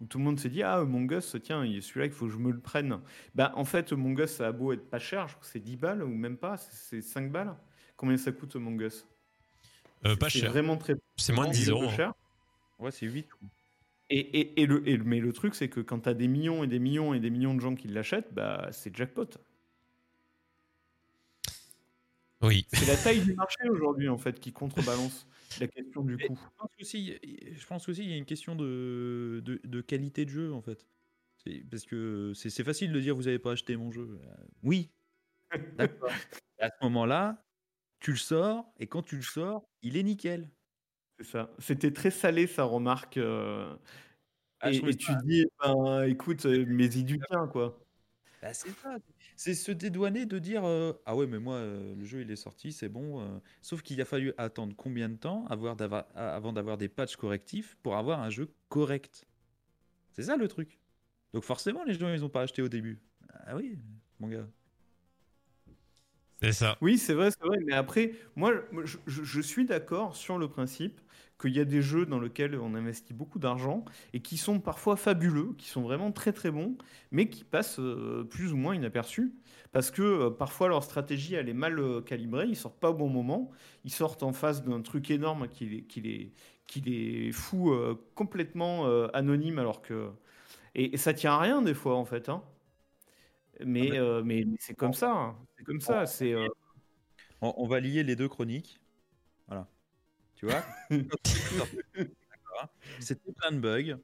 [0.00, 2.12] où tout le monde s'est dit ah Among Us tiens il y a celui-là il
[2.12, 3.00] faut que je me le prenne.
[3.34, 5.60] Bah en fait Among Us ça a beau être pas cher, je crois que c'est
[5.60, 7.54] 10 balles ou même pas, c'est c'est 5 balles.
[7.96, 9.06] Combien ça coûte Among Us?
[10.04, 10.50] Euh, Pas cher.
[10.50, 11.90] vraiment très C'est moins de 10 vraiment euros.
[11.92, 11.96] hein.
[11.96, 12.14] cher.
[12.78, 13.26] Ouais, c'est 8.
[14.10, 16.62] Et, et, et le, et mais le truc c'est que quand tu as des millions
[16.62, 19.26] et des millions et des millions de gens qui l'achètent, bah c'est jackpot.
[22.46, 22.66] Oui.
[22.72, 25.26] C'est la taille du marché aujourd'hui en fait qui contrebalance
[25.60, 26.38] la question du coût.
[26.38, 30.24] Je pense aussi, je pense aussi, il y a une question de, de, de qualité
[30.24, 30.86] de jeu en fait.
[31.70, 34.18] Parce que c'est facile de dire vous avez pas acheté mon jeu.
[34.22, 34.90] Euh, Oui.
[35.76, 36.10] D'accord.
[36.58, 37.44] À ce moment-là,
[38.00, 40.50] tu le sors et quand tu le sors, il est nickel.
[41.18, 41.50] C'est ça.
[41.58, 43.16] C'était très salé sa remarque.
[43.16, 43.74] euh,
[44.60, 47.78] Ah, et, tu dis, ben, écoute, euh, du tien, quoi.
[48.42, 48.96] Bah, c'est ça.
[49.36, 52.36] C'est se dédouaner de dire euh, ah ouais mais moi euh, le jeu il est
[52.36, 53.20] sorti c'est bon.
[53.20, 53.38] euh.
[53.60, 55.76] Sauf qu'il a fallu attendre combien de temps avoir
[56.14, 59.26] avant d'avoir des patchs correctifs pour avoir un jeu correct?
[60.12, 60.80] C'est ça le truc.
[61.34, 62.98] Donc forcément les gens ils ont pas acheté au début.
[63.46, 63.78] Ah oui
[64.20, 64.48] mon gars.
[66.42, 66.76] C'est ça.
[66.82, 67.58] Oui, c'est vrai, c'est vrai.
[67.64, 71.00] Mais après, moi, moi, je, je- je suis d'accord sur le principe
[71.40, 74.96] qu'il y a des jeux dans lesquels on investit beaucoup d'argent et qui sont parfois
[74.96, 76.76] fabuleux, qui sont vraiment très très bons,
[77.10, 79.34] mais qui passent euh, plus ou moins inaperçus.
[79.72, 82.94] Parce que euh, parfois leur stratégie elle est mal euh, calibrée, ils sortent pas au
[82.94, 83.50] bon moment,
[83.84, 86.32] ils sortent en face d'un truc énorme qui les, qui les,
[86.66, 87.72] qui les fout
[88.14, 90.10] complètement anonymes alors que.
[90.74, 92.28] Et, et ça tient à rien des fois en fait.
[92.28, 92.42] hein.
[93.64, 95.12] Mais, Ah ben- euh, mais, mais c'est comme ça.
[95.12, 95.36] hein.
[95.56, 96.06] C'est comme ça.
[96.06, 96.32] C'est.
[96.32, 96.48] euh,
[97.40, 98.80] On, on va lier les deux chroniques.
[99.48, 99.68] Voilà.
[100.36, 101.02] Tu vois hein.
[103.00, 103.98] C'était plein de bugs.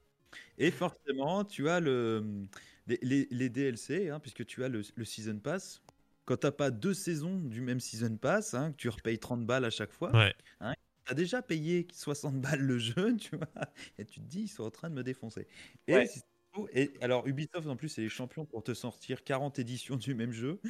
[0.59, 2.47] Et forcément, tu as le,
[2.87, 5.83] les, les- les DLC, hein, puisque tu as le, le Season Pass.
[6.27, 9.65] quand t'as pas deux saisons du même season pass, hein, que tu repayes 30 balles
[9.67, 10.35] à chaque fois, Ouais.
[11.05, 13.49] t'as déjà payé 60 balles le jeu, tu vois,
[13.99, 15.49] et tu te dis, ils sont en train de me défoncer.
[15.89, 16.09] Et, Ouais.
[16.73, 20.33] et alors, Ubisoft, en plus, c'est les champions pour te sortir 40 éditions du même
[20.33, 20.61] jeu.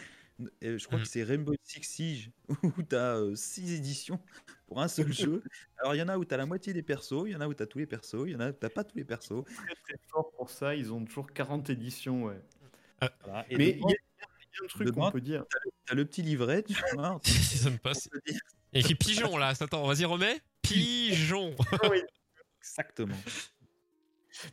[0.61, 1.03] Et je crois Mm.
[1.03, 2.31] que c'est Rainbow Six Siege
[2.77, 4.19] où t'as 6 éditions
[4.67, 5.43] pour un seul jeu.
[5.79, 7.47] Alors, il y en a où t'as la moitié des persos, il y en a
[7.47, 9.45] où t'as tous les persos, il y en a où t'as pas tous les persos.
[9.45, 10.75] Très très fort pour ça.
[10.75, 12.41] Ils ont toujours 40 éditions, ouais.
[13.25, 13.45] Voilà.
[13.51, 15.45] Et Mais il y, a- il y a un truc qu'on peut dire.
[15.87, 17.21] t'as le petit livret, tu vois.
[17.25, 18.07] Season Pass.
[18.07, 18.41] on peut dire
[18.73, 19.49] Il y a écrit pigeon là.
[19.61, 20.41] Attends, vas-y, remets.
[20.63, 21.55] Pigeon.
[22.61, 23.17] Exactement.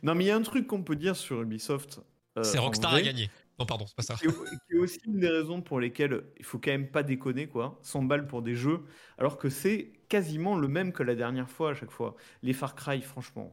[0.02, 2.00] Non, mais il y a un truc qu'on peut dire sur Ubisoft.
[2.36, 3.30] euh, C'est Rockstar vrai, a gagné.
[3.60, 4.14] Non, pardon, c'est pas ça.
[4.14, 7.02] Qui est, qui est aussi une des raisons pour lesquelles il faut quand même pas
[7.02, 7.78] déconner, quoi.
[7.82, 8.80] 100 balles pour des jeux,
[9.18, 12.16] alors que c'est quasiment le même que la dernière fois à chaque fois.
[12.42, 13.52] Les Far Cry, franchement,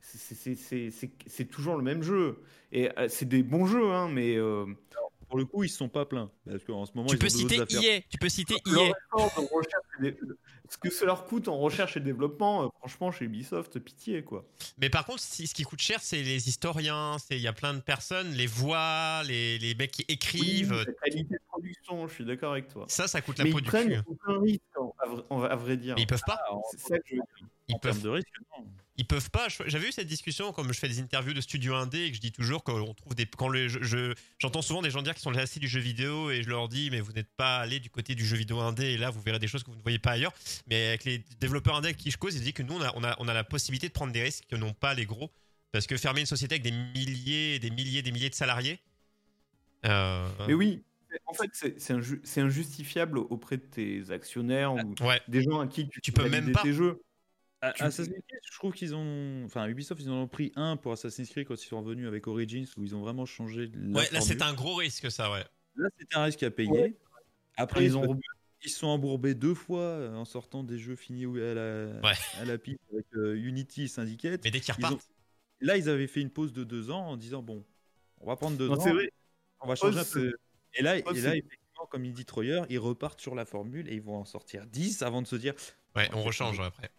[0.00, 2.42] c'est- c'est- c'est c'est- c'est- c'est toujours le même jeu.
[2.72, 4.66] Et euh, c'est des bons jeux, hein, mais euh,
[5.32, 6.30] Pour le coup, ils se sont pas plaints.
[6.44, 7.56] Parce qu'en ce moment, Tu ils peux citer.
[7.56, 8.02] EA.
[8.10, 10.14] Tu peux citer dé-
[10.68, 14.44] ce que ça leur coûte en recherche et développement, euh, franchement, chez Ubisoft, pitié, quoi.
[14.76, 17.16] Mais par contre, ce qui coûte cher, c'est les historiens.
[17.18, 20.72] C'est il y a plein de personnes, les voix, les, les mecs qui Oui, écrivent.
[20.86, 22.84] la qualité de production, je suis d'accord avec toi.
[22.88, 23.94] Ça, ça coûte la Mais peau ils du prennent cul.
[23.94, 24.04] hein.
[24.06, 25.94] aucun risque, en- à, vrai- en- à vrai dire.
[25.96, 26.38] Mais ils peuvent pas.
[26.46, 27.46] Ah, en, C'est ça que je veux dire.
[27.68, 28.66] Ils en termes peuvent, de risque, non.
[28.96, 29.46] ils peuvent pas.
[29.66, 32.20] J'avais eu cette discussion comme je fais des interviews de studio indé et que je
[32.20, 33.24] dis toujours qu'on trouve des.
[33.26, 36.30] Quand le, je- je- j'entends souvent des gens dire qu'ils sont lassés du jeu vidéo
[36.30, 38.86] et je leur dis mais vous n'êtes pas allé du côté du jeu vidéo indé
[38.86, 40.32] et là vous verrez des choses que vous ne voyez pas ailleurs.
[40.66, 42.92] Mais avec les développeurs indé avec qui je cause, ils disent que nous on a,
[42.96, 45.30] on a, on a la possibilité de prendre des risques que n'ont pas les gros
[45.70, 48.78] parce que fermer une société avec des milliers, des milliers, des milliers de salariés.
[49.86, 50.82] euh, Mais oui,
[51.26, 55.20] en fait, c'est c'est inju- c'est injustifiable auprès de tes actionnaires ou Ouais.
[55.28, 56.62] des gens à qui tu, Tu peux même pas.
[56.62, 57.00] tes jeux.
[57.76, 59.44] Tu- Assassin's Creed, je trouve qu'ils ont.
[59.44, 62.26] Enfin, Ubisoft, ils en ont pris un pour Assassin's Creed quand ils sont revenus avec
[62.26, 65.44] Origins, où ils ont vraiment changé la Ouais, là c'est un gros risque ça, ouais.
[65.76, 66.70] Là, c'était un risque à payer.
[66.70, 66.96] Ouais.
[67.56, 68.18] Après, Ils ont
[68.64, 72.14] ils, sont embourbés deux fois euh, en sortant des jeux finis à la, Ouais.
[72.40, 74.40] à la piste avec euh, Unity et Syndicate.
[74.44, 75.08] Mais dès qu'ils Ils ont- repartent.
[75.60, 77.64] Là, ils avaient fait une pause de deux ans en disant bon,
[78.20, 79.12] on va prendre deux Non, ans, c'est vrai.
[79.60, 80.32] on va changer un peu.
[80.74, 83.94] Et là, et là effectivement, comme il dit Troyer, ils repartent sur la formule et
[83.94, 85.54] ils vont en sortir 10 avant de se dire
[85.94, 86.90] Ouais, on rechange après.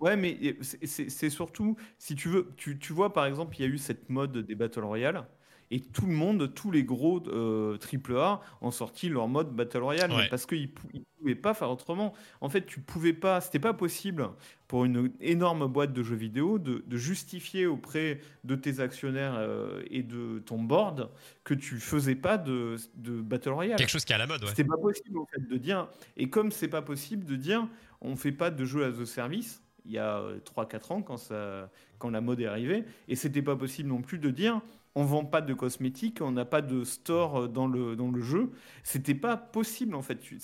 [0.00, 3.68] Ouais, mais c'est- surtout, si tu veux, tu, tu vois par exemple, il y a
[3.68, 5.26] eu cette mode des Battle Royale,
[5.70, 10.12] et tout le monde, tous les gros euh, AAA ont sorti leur mode Battle Royale,
[10.12, 10.28] Ouais.
[10.28, 12.12] parce qu'ils ne pouvaient pas faire autrement.
[12.42, 14.28] En fait, tu pouvais pas, c'était pas possible
[14.68, 19.82] pour une énorme boîte de jeux vidéo de, de justifier auprès de tes actionnaires euh,
[19.90, 21.10] et de ton board
[21.44, 23.76] que tu faisais pas de, de Battle Royale.
[23.78, 24.50] Quelque chose qui est à la mode, ouais.
[24.50, 25.88] C'était pas possible en fait de dire.
[26.18, 27.66] Et comme c'est pas possible de dire,
[28.02, 29.62] on fait pas de jeu as a service.
[29.84, 33.56] Il y a 3-4 ans quand ça, quand la mode est arrivée, et c'était pas
[33.56, 34.60] possible non plus de dire,
[34.94, 38.20] on vend pas de cosmétiques, on n'a pas de store euh, dans le dans le
[38.20, 38.52] jeu.
[38.82, 40.18] C'était pas possible en fait.
[40.20, 40.38] Tu,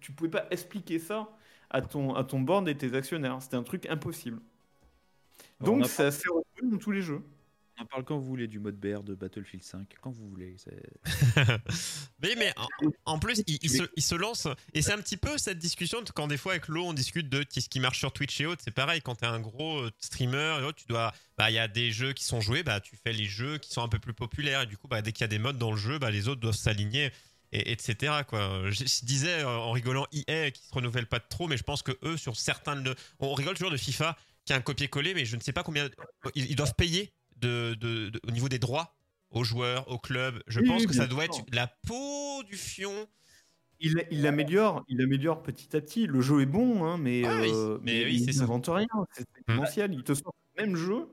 [0.00, 1.30] tu pouvais pas expliquer ça
[1.70, 3.40] à ton à ton board et tes actionnaires.
[3.40, 4.40] C'était un truc impossible.
[5.60, 7.22] Donc a c'est assez retenu dans tous les jeux.
[7.78, 10.56] On parle quand vous voulez du mode BR de Battlefield 5, quand vous voulez.
[12.22, 12.54] mais mais
[13.04, 14.48] en, plus, il, se, il lance.
[14.72, 17.28] Et c'est un petit peu cette discussion de quand des fois avec Lo, on discute
[17.28, 18.62] de ce qui marche sur Twitch et autres.
[18.64, 21.12] C'est pareil, quand t'es un gros euh, streamer tu dois.
[21.36, 23.70] Bah, il y a des jeux qui sont joués, bah, tu fais les jeux qui
[23.70, 24.62] sont un peu plus populaires.
[24.62, 26.28] Et du coup, bah, dès qu'il y a des modes dans le jeu, bah, les
[26.28, 27.12] autres doivent s'aligner.
[27.52, 28.22] Et, etc.
[28.26, 28.70] Quoi.
[28.70, 31.96] Je, disais euh, en rigolant EA qui se renouvelle pas trop, mais je pense que
[32.02, 32.76] eux, sur certains.
[32.76, 35.62] de- on rigole toujours de FIFA qui a un copier-coller, mais je ne sais pas
[35.62, 35.88] combien.
[36.34, 38.96] Ils doivent payer de, de- de- au niveau des droits
[39.30, 40.42] aux joueurs, aux clubs.
[40.46, 43.06] Je Oui, pense oui, que ça doit être la peau du fion.
[43.80, 46.06] Il, il améliore, il améliore petit à petit.
[46.06, 48.40] Le jeu est bon, hein, mais, Ah oui, euh, mais oui, il c'est ça.
[48.40, 48.86] n'invente rien.
[49.12, 49.52] C'est Hmm.
[49.54, 49.92] démentiel.
[49.94, 51.08] Il te sort le même jeu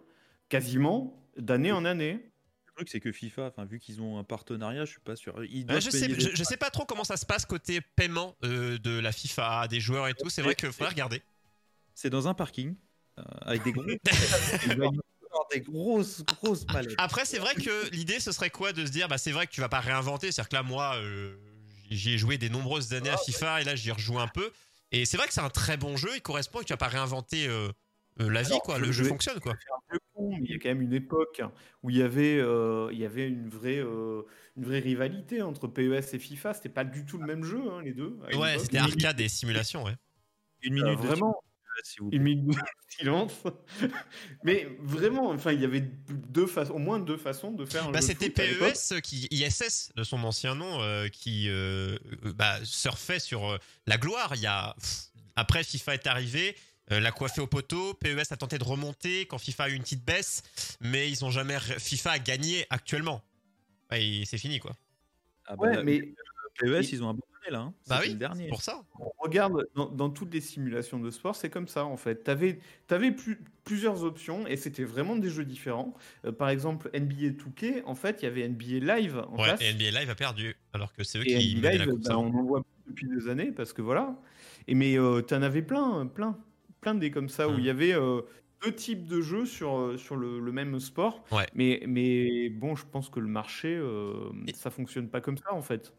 [0.48, 2.30] quasiment d'année en année.
[2.68, 5.44] Le truc, c'est que FIFA, enfin, vu qu'ils ont un partenariat, je suis pas sûr.
[5.44, 8.36] Ils doivent je, sais, je, je sais pas trop comment ça se passe côté paiement
[8.46, 10.30] euh, de la FIFA, des joueurs et tout.
[10.30, 11.22] C'est vrai qu'il faudrait regarder.
[11.94, 12.76] C'est dans un parking,
[13.20, 13.84] euh, avec des gros.
[15.52, 16.96] Des grosses, grosses mallettes.
[16.98, 19.52] Après, c'est vrai que l'idée, ce serait quoi de se dire, bah, c'est vrai que
[19.52, 20.32] tu vas pas réinventer.
[20.32, 21.36] C'est-à-dire que là, moi, euh,
[21.90, 24.52] j'y ai joué des nombreuses années à FIFA et là, j'y rejoue un peu.
[24.92, 26.10] Et c'est vrai que c'est un très bon jeu.
[26.16, 27.70] Il correspond et que tu vas pas réinventer euh,
[28.22, 28.78] euh, la vie, Alors, quoi.
[28.80, 29.54] je Le jeu fonctionne, quoi.
[29.60, 31.42] C'est un peu con, mais il y a quand même une époque
[31.82, 34.22] où il y avait, euh, il y avait une, vraie, euh,
[34.56, 36.54] une vraie rivalité entre PES et FIFA.
[36.54, 38.18] C'était pas du tout le même jeu, hein, les deux.
[38.36, 39.96] Ouais, c'était arcade et simulation, ouais.
[40.62, 41.43] Une Euh, minute vraiment,
[41.84, 42.18] silence, s'il vous plaît.
[42.18, 43.44] une minute de silence.
[44.44, 47.92] Mais vraiment, enfin, il y avait deux façons, au moins deux façons de faire un
[47.92, 48.74] Bah, c'était foot à l'époque.
[48.74, 53.58] PES qui ISS de son ancien nom euh, qui euh, euh, bah, surfait sur euh,
[53.88, 54.34] la gloire.
[54.36, 56.56] Il y a pff, après FIFA est arrivé,
[56.92, 57.94] euh, l'a coiffé au poteau.
[57.96, 60.44] PES a tenté de remonter quand FIFA a eu une petite baisse,
[60.82, 63.22] mais ils ont jamais FIFA a gagné actuellement.
[63.92, 64.74] Ouais, et c'est fini quoi.
[65.46, 66.02] Ah bah, Ouais, mais
[66.60, 67.60] PES, ils ont abandonné là.
[67.62, 67.74] Hein.
[67.88, 68.44] Bah oui, le dernier.
[68.44, 68.84] c'est pour ça.
[69.00, 72.24] On regarde dans, dans toutes les simulations de sport, c'est comme ça en fait.
[72.24, 75.94] Tu avais, plus, plusieurs options et c'était vraiment des jeux différents.
[76.26, 79.62] Euh, par exemple, NBA 2K, en fait, il y avait NBA Live en Ouais, face.
[79.62, 82.02] et NBA Live a perdu, alors que c'est eux Et qui NBA la Live, coupe.
[82.04, 82.18] bah, ça.
[82.18, 84.16] on en voit plus depuis des années parce que voilà.
[84.68, 84.96] Et mais
[85.28, 86.38] tu en avais plein, plein,
[86.82, 88.22] plein des comme ça où il y avait euh,
[88.64, 91.24] deux types de jeux sur, euh, sur le, le même sport.
[91.32, 91.48] Ouais.
[91.54, 95.62] Mais, mais bon, je pense que le marché, euh, ça fonctionne pas comme ça en
[95.62, 95.94] fait.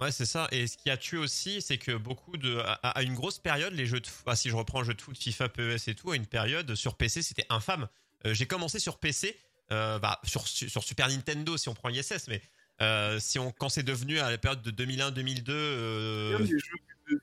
[0.00, 0.48] Ouais, c'est ça.
[0.50, 2.56] Et ce qui a tué aussi, c'est que beaucoup de.
[2.58, 4.08] À, à une grosse période, les jeux de.
[4.26, 6.74] ah, si je reprends un jeu de foot, FIFA, PES et tout, à une période,
[6.74, 7.86] sur PC, c'était infâme.
[8.26, 9.36] Euh, J'ai commencé sur PC,
[9.72, 12.40] euh, bah, sur, sur Super Nintendo, si on prend ISS, mais.
[12.80, 17.20] euh, si on, quand c'est devenu à la période de 2001-2002, euh, Les jeux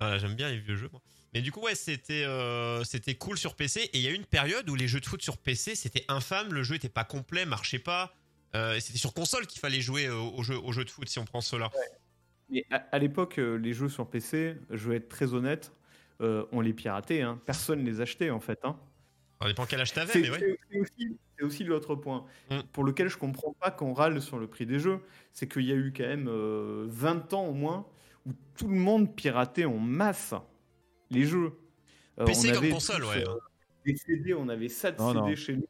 [0.00, 0.88] voilà, j'aime bien les vieux jeux.
[0.92, 1.00] moi.
[1.32, 2.26] Mais du coup, ouais, c'était
[2.84, 3.80] c'était cool sur PC.
[3.92, 6.04] Et il y a eu une période où les jeux de foot sur PC, c'était
[6.08, 6.52] infâme.
[6.52, 8.14] Le jeu était pas complet, marchait pas.
[8.54, 11.08] Euh, et c'était sur console qu'il fallait jouer euh, aux jeux, aux jeux de foot,
[11.08, 11.70] si on prend cela.
[12.50, 15.72] Mais à, à l'époque, euh, les jeux sur PC, je vais être très honnête,
[16.20, 17.22] euh, on les piratait.
[17.22, 17.40] Hein.
[17.46, 18.60] Personne les achetait en fait.
[18.64, 18.76] Hein.
[19.42, 20.38] Ça dépend quel âge t'avais, C'est mais ouais.
[20.96, 22.60] c'est- c'est aussi, l'autre point Mm.
[22.72, 25.00] pour lequel je comprends pas qu'on râle sur le prix des jeux.
[25.32, 27.86] C'est qu'il y a eu quand même euh, 20 ans au moins
[28.24, 30.32] où tout le monde piratait en masse
[31.10, 31.52] les jeux.
[32.20, 33.28] Euh, PC on comme avait console, tous, ouais.
[33.28, 33.34] euh,
[33.84, 35.34] des CD, on avait 7 Non, CD non.
[35.34, 35.66] chez nous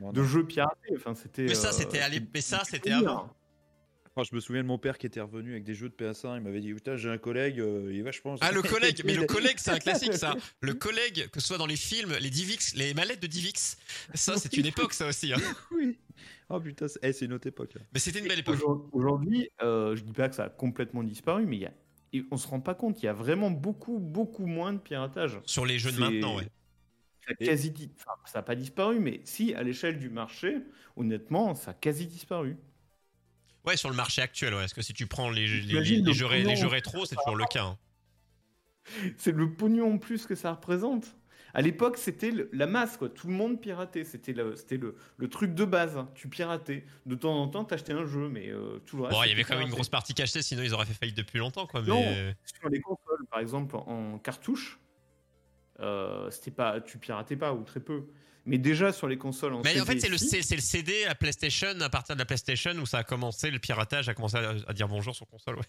[0.00, 0.94] De jeux piratés.
[0.96, 1.44] Enfin, c'était.
[1.44, 2.00] Mais ça, euh, c'était
[2.34, 3.30] mais ça, c'était avant.
[4.14, 6.36] Enfin, je me souviens de mon père qui était revenu avec des jeux de PS1.
[6.36, 8.34] Il m'avait dit Putain, j'ai un collègue, euh, il est vachement.
[8.42, 10.34] Ah, le collègue, mais le collègue, c'est un classique, ça.
[10.60, 13.78] Le collègue, que ce soit dans les films, les Divix, les mallettes de Divix,
[14.12, 15.32] ça, c'est une époque, ça aussi.
[15.32, 15.38] hein.
[15.74, 15.98] oui.
[16.50, 17.72] Oh putain, c'est eh, c'est une autre époque.
[17.74, 17.80] Là.
[17.94, 18.56] Mais c'était une belle époque.
[18.56, 21.72] Aujourd- Aujourd'hui, euh, je dis pas que ça a complètement disparu, mais il y a,
[22.12, 25.40] et on se rend pas compte, il y a vraiment beaucoup, beaucoup moins de piratage.
[25.46, 26.48] Sur les jeux de maintenant, ouais.
[27.26, 30.10] Ça a Et- quasi, di- enfin, ça a pas disparu, mais si à l'échelle du
[30.10, 30.58] marché,
[30.96, 32.56] honnêtement, ça a quasi disparu.
[33.64, 34.60] Ouais, sur le marché actuel, ouais.
[34.60, 37.14] Parce que si tu prends les, les, les, T'imagines les le jeux, les rétro, c'est
[37.16, 37.64] toujours le cas.
[37.64, 37.78] hein.
[39.16, 41.14] C'est le pognon en plus que ça représente.
[41.54, 43.08] À l'époque, c'était la masse, quoi.
[43.10, 44.04] Tout le monde piratait.
[44.04, 45.96] C'était le, c'était le, le truc de base.
[45.98, 46.08] hein.
[46.14, 46.84] Tu piratais.
[47.06, 49.14] De temps en temps, t'achetais un jeu, mais euh, tout le reste.
[49.14, 51.16] Bon, il y avait quand même une grosse partie cachetée, sinon ils auraient fait faillite
[51.16, 51.82] depuis longtemps, quoi.
[51.82, 52.00] Non.
[52.00, 52.34] Mais...
[52.58, 54.80] Sur les consoles, par exemple, en cartouche,
[55.82, 58.04] euh, c'était pas, tu piratais pas ou très peu.
[58.44, 61.80] Mais déjà sur les consoles en Mais en fait, c'est le, le CD, la PlayStation,
[61.80, 64.72] à partir de la PlayStation où ça a commencé, le piratage a commencé à, à
[64.72, 65.64] dire bonjour sur console, ouais.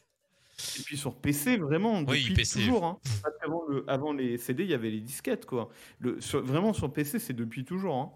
[0.80, 2.60] Et puis sur PC, vraiment, Oui, depuis PC.
[2.60, 2.86] toujours.
[2.86, 3.00] Hein.
[3.42, 5.70] Qu'avant le- avant les CD, il y avait les disquettes, quoi.
[6.00, 7.96] Le, sur- vraiment, sur PC, c'est depuis toujours.
[7.96, 8.12] Hein.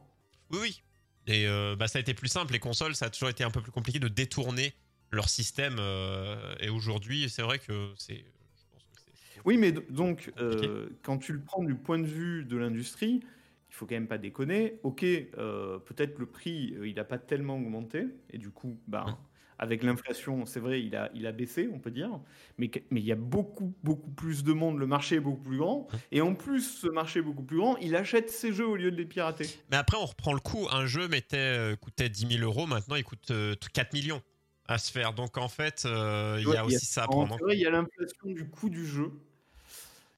[0.52, 0.84] Oui, oui.
[1.28, 2.54] Et euh, bah, ça a été plus simple.
[2.54, 4.74] Les consoles, ça a toujours été un peu plus compliqué de détourner
[5.12, 5.78] leur système.
[5.80, 8.24] euh, et aujourd'hui, c'est vrai que c'est.
[8.24, 9.02] je pense que
[9.36, 13.22] c'est- Oui, mais donc, euh, quand tu le prends du point de vue de l'industrie,
[13.70, 14.80] il faut quand même pas déconner.
[14.84, 19.06] Ok, euh, peut-être le prix, euh, il n'a pas tellement augmenté, et du coup, bah,
[19.08, 19.14] Ouais.
[19.58, 22.20] avec l'inflation, c'est vrai, il a, il a baissé, on peut dire.
[22.58, 25.58] Mais mais il y a beaucoup, beaucoup plus de monde, le marché est beaucoup plus
[25.60, 26.00] grand, Ouais.
[26.12, 28.92] et en plus, ce marché est beaucoup plus grand, il achète ses jeux au lieu
[28.92, 29.46] de les pirater.
[29.72, 30.68] Mais après, on reprend le coup.
[30.72, 32.68] Un jeu mettait, coûtait 10 000 euros.
[32.68, 34.22] Maintenant, il coûte euh, 4 millions
[34.68, 35.14] à se faire.
[35.14, 37.34] Donc, en fait, il y a aussi ça à en- prendre.
[37.34, 39.12] en C'est vrai, il y a l'inflation du coût du jeu.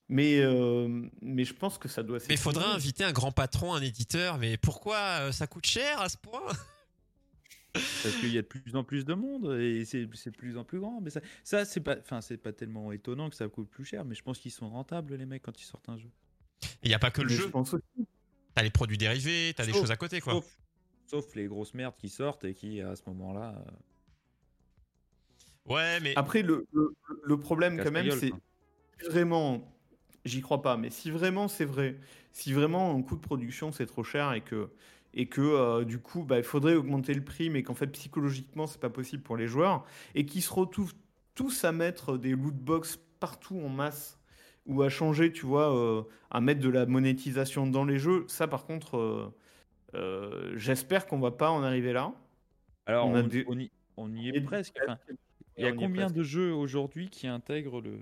[0.09, 2.75] Mais, euh, mais je pense que ça doit Mais il faudrait s'effondrer.
[2.77, 4.37] inviter un grand patron, un éditeur.
[4.39, 6.41] Mais pourquoi euh, ça coûte cher à ce point?
[7.73, 10.57] Parce qu'il y a de plus en plus de monde et c'est c'est de plus
[10.57, 10.99] en plus grand.
[11.01, 14.03] Mais ça, ça c'est pas, enfin, c'est pas tellement étonnant que ça coûte plus cher.
[14.05, 16.09] Mais je pense qu'ils sont rentables les mecs quand ils sortent un jeu.
[16.81, 17.51] Il n'y a pas que le Mais je jeu.
[17.51, 18.07] pense aussi.
[18.55, 20.33] T'as les produits dérivés, t'as des choses à côté, quoi.
[20.33, 20.57] Sauf,
[21.05, 23.63] sauf les grosses merdes qui sortent et qui à ce moment-là.
[23.67, 23.71] euh,
[25.73, 26.13] Ouais, mais.
[26.15, 28.31] Après, le, le, le problème, quand même, c'est
[29.11, 29.71] vraiment,
[30.25, 31.97] j'y crois pas, mais si vraiment c'est vrai,
[32.33, 34.69] si vraiment un coût de production c'est trop cher et que,
[35.13, 38.67] et que euh, du coup, bah, il faudrait augmenter le prix, mais qu'en fait, psychologiquement,
[38.67, 40.93] c'est pas possible pour les joueurs, et qu'ils se retrouvent
[41.35, 44.19] tous à mettre des loot box partout en masse,
[44.65, 48.47] ou à changer, tu vois, euh, à mettre de la monétisation dans les jeux, ça
[48.47, 49.33] par contre, euh,
[49.95, 52.13] euh, j'espère qu'on va pas en arriver là.
[52.85, 54.77] Alors On on, a des- on y, on y est presque.
[54.83, 54.99] enfin,
[55.57, 57.99] il y a y combien de jeux aujourd'hui qui intègrent le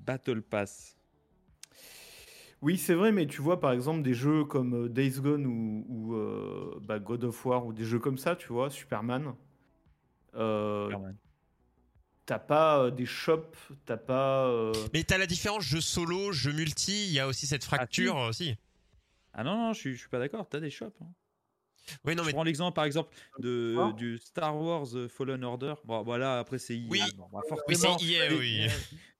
[0.00, 0.96] Battle Pass?
[2.62, 5.84] Oui, c'est vrai, mais tu vois, par exemple, des jeux comme euh, Days Gone ou,
[5.88, 9.34] ou, euh, bah, God of War ou des jeux comme ça, tu vois, Superman.
[10.34, 11.16] euh, Superman
[12.24, 14.46] t'as pas euh, des shops, t'as pas.
[14.46, 18.16] euh, Mais t'as la différence jeu solo, jeu multi, il y a aussi cette fracture
[18.16, 18.54] euh, aussi.
[19.34, 20.48] Ah non, non, je suis, je suis pas d'accord.
[20.48, 20.94] T'as des shops.
[21.02, 21.06] hein.
[22.04, 23.92] Oui, non, je mais prends l'exemple par exemple de, Ah.
[23.96, 25.74] du Star Wars euh, Fallen Order.
[25.84, 26.86] Bon, voilà, après c'est EA.
[26.88, 27.00] Oui.
[27.16, 28.62] Bon, bah, Oui, c'est EA, mais, oui.
[28.64, 28.68] euh,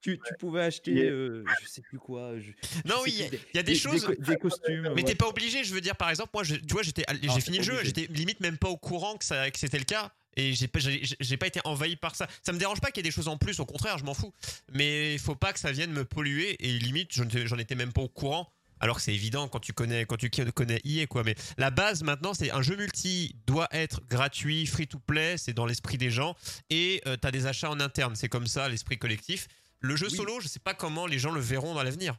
[0.00, 1.10] Tu, tu pouvais acheter, EA.
[1.10, 2.32] euh, je sais plus quoi.
[2.38, 2.50] je-
[2.88, 4.06] non, je oui, il y, a- y des, choses.
[4.18, 4.82] des costumes.
[4.82, 5.02] Mais ouais.
[5.04, 7.40] t'es pas obligé, je veux dire, par exemple, moi, je- tu vois, j'étais, Non, j'ai
[7.40, 10.10] fini le jeu, j'étais limite même pas au courant que, ça, que c'était le cas.
[10.34, 12.26] Et j'ai pas, j'ai pas été envahi par ça.
[12.42, 14.14] Ça me dérange pas qu'il y ait des choses en plus, au contraire, je m'en
[14.14, 14.32] fous.
[14.72, 16.56] Mais il faut pas que ça vienne me polluer.
[16.66, 18.50] Et limite, j'en étais même pas au courant.
[18.82, 21.22] Alors que c'est évident quand tu connais, quand tu connais EA, quoi.
[21.22, 25.54] Mais la base maintenant, c'est un jeu multi doit être gratuit, free to play, c'est
[25.54, 26.34] dans l'esprit des gens.
[26.68, 29.46] Et tu t'as des achats en interne, c'est comme ça l'esprit collectif.
[29.78, 30.16] Le jeu Oui.
[30.16, 32.18] solo, je sais pas comment les gens le verront dans l'avenir.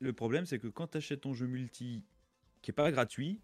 [0.00, 2.02] Le problème, c'est que quand tu achètes ton jeu multi
[2.62, 3.40] qui est pas gratuit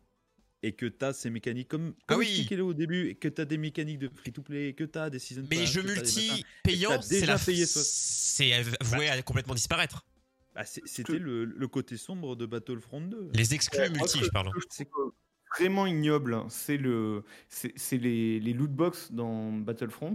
[0.62, 2.26] et que tu as ces mécaniques comme, Ah comme oui.
[2.28, 5.08] expliqué Léo au début, et que tu as des mécaniques de free-to-play, que tu as
[5.10, 9.54] des season Mais les pass, jeux multi payants, c'est la, payé c'est voué à complètement
[9.54, 10.04] disparaître.
[10.54, 13.30] Bah, c'est- C'était le, le côté sombre de Battlefront 2.
[13.34, 14.48] Les exclus Ouais, multi, ce que- je parle.
[14.48, 15.12] ce que je trouve
[15.58, 20.14] vraiment ignoble, hein, c'est le, c'est c'est les, les loot box dans Battlefront.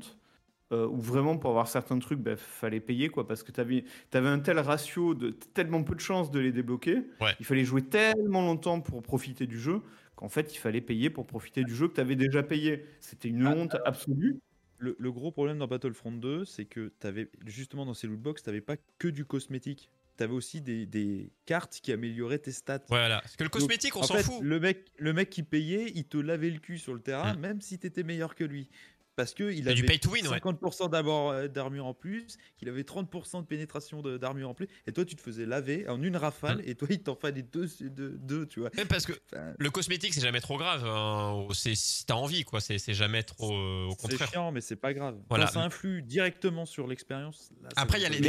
[0.72, 3.86] euh, où vraiment pour avoir certains trucs, bah, fallait payer quoi, parce que tu avais,
[4.14, 7.04] un tel ratio de tellement peu de chances de les débloquer.
[7.22, 7.36] Ouais.
[7.40, 9.82] Il fallait jouer tellement longtemps pour profiter du jeu
[10.16, 12.84] qu'en fait il fallait payer pour profiter du jeu que tu avais déjà payé.
[13.00, 14.40] C'était une Ah, honte absolue.
[14.80, 18.60] Le, le gros problème dans Battlefront 2, c'est que t'avais justement dans ces lootbox, t'avais
[18.60, 19.92] pas que du cosmétique.
[20.18, 22.80] T'avais aussi des, des cartes qui amélioraient tes stats.
[22.88, 23.20] Voilà.
[23.22, 24.42] Parce que le Donc, cosmétique, on en s'en fout.
[24.42, 27.40] Le mec, le mec qui payait, il te lavait le cul sur le terrain, Mm.
[27.40, 28.70] même si t'étais meilleur que lui.
[29.18, 30.40] Parce que il C'est avait du pay to win, ouais.
[30.40, 34.92] 50% d'abord euh, d'armure en plus, qu'il avait 30% de pénétration d'armure en plus, et
[34.92, 36.64] toi tu te faisais laver en une rafale, Mm.
[36.66, 38.72] et toi il t'en fallait deux, deux, deux, tu vois.
[38.76, 40.84] Même parce que Enfin, le cosmétique, c'est jamais trop grave.
[40.86, 41.48] hein.
[41.54, 42.60] C'est si t'as envie, quoi.
[42.60, 43.54] C'est c'est jamais trop.
[43.56, 44.30] euh, au c'est contraire.
[44.32, 45.18] chiant, mais c'est pas grave.
[45.30, 45.46] Voilà.
[45.46, 47.52] Quand ça influe directement sur l'expérience.
[47.78, 48.20] Après, il y a les,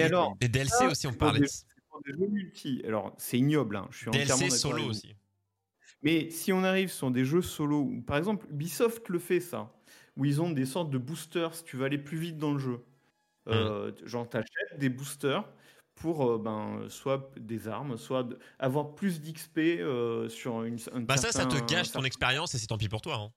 [0.49, 1.49] DLC aussi, on c'est parlait.
[2.05, 2.83] Des- jeux multi.
[2.87, 5.17] Alors c'est ignoble, hein, je suis entièrement DLC d'accord solo avec aussi.
[6.03, 9.73] Mais si on arrive sur des jeux solo, où, par exemple Ubisoft le fait ça,
[10.17, 12.59] où ils ont des sortes de boosters si tu veux aller plus vite dans le
[12.59, 12.85] jeu.
[13.49, 15.49] Euh, genre t'achètes des boosters
[15.95, 21.01] pour euh, ben, soit des armes, soit de- avoir plus d'XP euh, sur une, un
[21.03, 23.17] Bah, ça, ça te gâche ton expérience et c'est tant pis pour toi.
[23.17, 23.31] hein.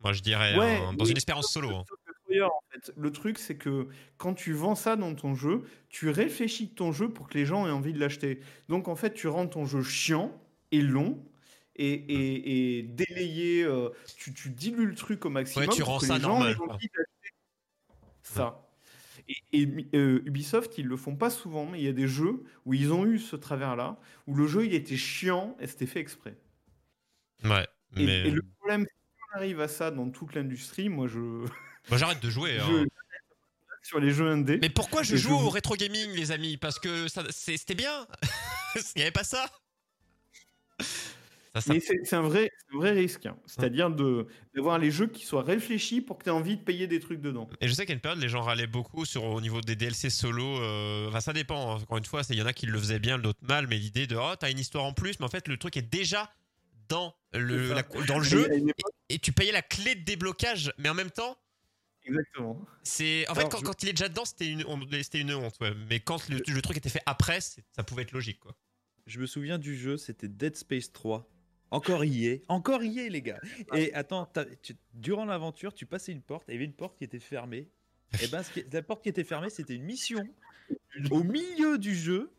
[0.00, 1.70] Moi, je dirais Ouais, hein, dans une expérience solo.
[1.88, 1.98] Sauf
[2.38, 6.10] Troyer, en fait, Le truc, c'est que quand tu vends ça dans ton jeu, tu
[6.10, 8.40] réfléchis ton jeu pour que les gens aient envie de l'acheter.
[8.68, 10.32] Donc, en fait, tu rends ton jeu chiant
[10.72, 11.24] et long
[11.76, 13.62] et, et, et délayé.
[13.64, 15.68] euh, tu, tu dilues le truc au maximum.
[15.68, 17.34] Ouais, tu pour rends que ça les gens aient envie d'acheter
[18.22, 18.62] Ça.
[19.28, 22.44] Et, et, euh, Ubisoft, ils le font pas souvent, mais il y a des jeux
[22.64, 26.00] où ils ont eu ce travers-là, où le jeu il était chiant et c'était fait
[26.00, 26.36] exprès.
[27.44, 27.66] Ouais.
[27.96, 31.18] Et, Mais et le problème, si on arrive à ça dans toute l'industrie, moi je.
[31.88, 32.58] moi, j'arrête de jouer.
[32.58, 32.66] hein.
[32.68, 32.86] je-
[33.82, 34.58] sur les jeux indés.
[34.60, 36.56] Mais pourquoi je joue au rétro gaming, les amis?
[36.56, 38.06] Parce que c'était bien.
[38.74, 39.48] Il n'y avait pas ça.
[41.54, 43.24] Ça, c'est un vrai, un vrai risque.
[43.24, 43.36] hein.
[43.46, 46.86] C'est-à-dire de d'avoir les jeux qui soient réfléchis pour que tu aies envie de payer
[46.86, 47.48] des trucs dedans.
[47.62, 50.10] Et je sais qu'à une période, les gens râlaient beaucoup sur au niveau des DLC
[50.10, 50.60] solo.
[50.60, 51.76] euh, Enfin, ça dépend.
[51.76, 51.80] hein.
[51.80, 53.68] Encore une fois, il y en a qui le faisaient bien, d'autres mal.
[53.68, 55.82] Mais l'idée de oh, t'as une histoire en plus, mais en fait, le truc est
[55.90, 56.30] déjà
[56.90, 58.50] dans le, la- dans le jeu
[59.08, 61.38] et tu payais la clé de déblocage, mais en même temps,
[62.06, 62.64] Exactement.
[62.82, 65.32] c'est en fait quand, je- quand il est déjà dedans, c'était une honte- c'était une
[65.34, 65.54] honte.
[65.60, 65.72] ouais.
[65.88, 68.56] Mais quand le, le truc était fait après, ça pouvait être logique, quoi.
[69.06, 71.28] Je me souviens du jeu, c'était Dead Space 3.
[71.70, 73.40] Encore y est, encore y est les gars.
[73.74, 74.30] Et attends,
[74.62, 77.18] tu- durant l'aventure, tu passais une porte, et il y avait une porte qui était
[77.20, 77.68] fermée.
[78.22, 80.22] Et ben, ce qui- la porte qui était fermée, c'était une mission
[81.10, 82.32] au milieu du jeu.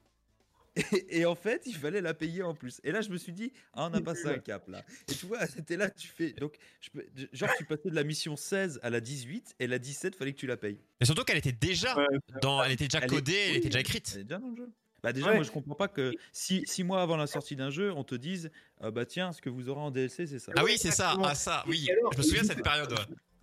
[0.93, 2.79] Et, et en fait, il fallait la payer en plus.
[2.83, 4.83] Et là, je me suis dit, ah, on a passé un cap là.
[5.09, 6.33] Et tu vois, c'était là, tu fais.
[6.33, 9.79] Donc, je peux- genre, tu passais de la mission 16 à la 18, et la
[9.79, 10.79] 17, fallait que tu la payes.
[10.99, 12.05] Mais surtout qu'elle était déjà Ouais,
[12.41, 14.15] dans, elle était déjà Elle est- codée, elle était déjà Elle écrite.
[14.19, 14.69] est déjà dans le jeu.
[15.03, 15.35] Bah déjà, Ouais.
[15.35, 18.15] moi je comprends pas que si six mois avant la sortie d'un jeu, on te
[18.15, 18.49] dise
[18.81, 20.51] ah bah tiens, ce que vous aurez en DLC, c'est ça.
[20.55, 21.15] Ah oui, c'est ça.
[21.23, 21.87] Ah ça, oui.
[21.91, 22.91] Alors, Je me souviens de cette période.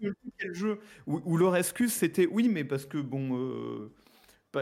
[0.01, 0.11] ouais.
[0.39, 3.39] Quel jeu où, où leur excuse c'était oui, mais parce que bon.
[3.39, 3.93] euh,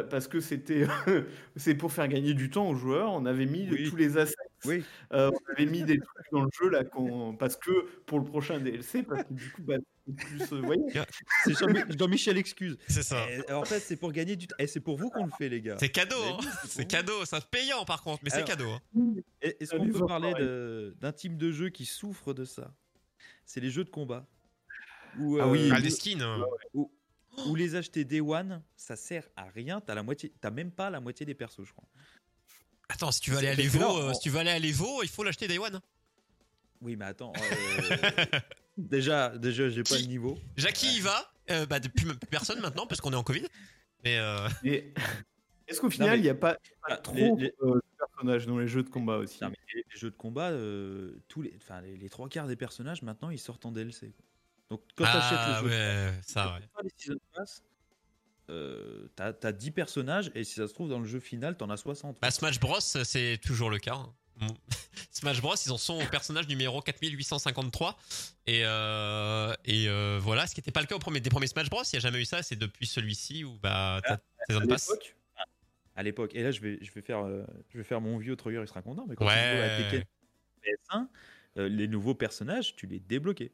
[0.02, 0.87] parce que c'était
[1.57, 3.12] c'est pour faire gagner du temps aux joueurs.
[3.12, 3.90] On avait mis Oui.
[3.90, 4.35] tous les assets.
[4.64, 4.85] Oui.
[5.12, 7.70] euh, on avait mis des trucs dans le jeu là qu'on- parce que
[8.07, 9.74] pour le prochain DLC parce que du coup bah,
[10.16, 10.83] plus euh, vous voyez.
[11.44, 12.78] C'est Jean- Jean-Michel excuse.
[12.88, 13.26] C'est ça.
[13.48, 14.57] Eh, en fait, c'est pour gagner du temps.
[14.59, 15.76] Et c'est pour vous qu'on le fait, les gars.
[15.78, 16.38] C'est cadeau, hein.
[16.66, 18.68] c'est cadeau, c'est payant par contre, mais c'est cadeau.
[18.70, 18.81] hein.
[19.42, 20.33] Et- Est-ce Ah, qu'on peut parler
[21.00, 22.72] d'un type de jeu qui souffre de ça?
[23.44, 24.26] C'est les jeux de combat.
[25.18, 25.68] Où, Ah oui.
[25.70, 26.22] euh, Ah, les skins.
[26.22, 26.42] hein.
[26.74, 26.90] où,
[27.47, 29.81] où les acheter Day One, ça sert à rien.
[29.81, 31.89] T'as la moitié, t'as même pas la moitié des persos, je crois.
[32.89, 35.03] Attends, si tu veux aller à l'Evo, euh, on- si tu veux aller à l'Evo,
[35.03, 35.80] il faut l'acheter Day One.
[36.80, 37.33] Oui, mais attends.
[37.37, 37.41] euh,
[38.76, 40.39] déjà, déjà, j'ai pas le niveau.
[40.57, 41.28] Jackie y va.
[41.51, 43.47] Euh, bah depuis plus personne maintenant parce qu'on est en Covid.
[44.05, 44.49] Mais euh,
[45.66, 46.61] est-ce qu'au final il n'y a pas, pas
[46.91, 49.39] Ah, trop les- les- euh, de personnages dans les jeux de combat aussi?
[49.43, 52.47] Non, mais les, les jeux de combat, euh, tous les, enfin, les, les trois quarts
[52.47, 54.11] des personnages maintenant ils sortent en DLC.
[54.11, 54.24] quoi.
[54.73, 56.61] Donc quand t'achètes ah le jeu, ouais, ça ouais.
[56.75, 57.62] pas les season pass,
[58.49, 61.68] euh, t'as, t'as 10 personnages et si ça se trouve dans le jeu final t'en
[61.68, 62.16] as 60.
[62.23, 63.97] Bah Smash Bros c'est toujours le cas.
[63.97, 64.14] hein.
[65.11, 67.99] Smash Bros, ils en sont au personnage numéro 4853.
[68.47, 71.47] Et, euh, et euh, voilà, ce qui n'était pas le cas au premier, des premiers
[71.49, 71.83] Smash Bros.
[71.85, 72.43] Il n'y a jamais eu ça.
[72.43, 74.16] C'est depuis celui-ci où bah, Ah,
[74.49, 74.91] tes zones passent.
[75.95, 78.35] À l'époque, et là je vais, je vais, faire, euh, je vais faire mon vieux
[78.35, 79.35] Troyer, il sera content, mais quand Ouais.
[79.35, 80.05] tu jouais à Tekken
[80.64, 81.07] PS1,
[81.59, 83.53] euh, les nouveaux personnages, tu les débloquais.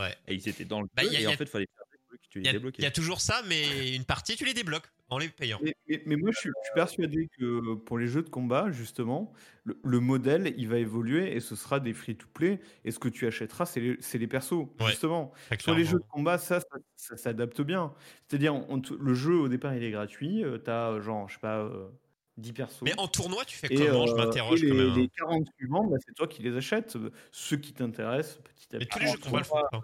[0.00, 0.14] Ouais.
[0.28, 1.68] Et ils étaient dans le Bah, jeu, y a- et a- en fait, il fallait
[1.76, 2.76] faire des trucs, tu les y, a, débloquais.
[2.80, 5.58] il y a toujours ça, mais une partie, tu les débloques en les payant.
[5.62, 8.70] Mais, mais- mais moi, je suis, je suis persuadé que pour les jeux de combat,
[8.70, 9.32] justement,
[9.64, 12.60] le, le modèle, il va évoluer et ce sera des free-to-play.
[12.84, 15.32] Et ce que tu achèteras, c'est les, c'est les persos, Ouais, justement.
[15.58, 17.92] Sur les jeux de combat, ça, ça, ça s'adapte bien.
[18.28, 18.54] C'est-à-dire,
[18.98, 20.44] le jeu, au départ, il est gratuit.
[20.64, 21.88] tu as, genre, je sais pas, euh,
[22.36, 22.82] 10 persos.
[22.82, 24.06] Mais en tournoi, tu fais Et, comment?
[24.06, 24.88] Je euh, m'interroge quand les, même.
[24.90, 24.96] hein.
[24.96, 26.96] les 40 suivants, bah, c'est toi qui les achètes.
[27.32, 28.88] Ceux qui t'intéressent, petit à Mais petit.
[28.90, 29.58] tous les jeux de combat le font.
[29.72, 29.80] hein.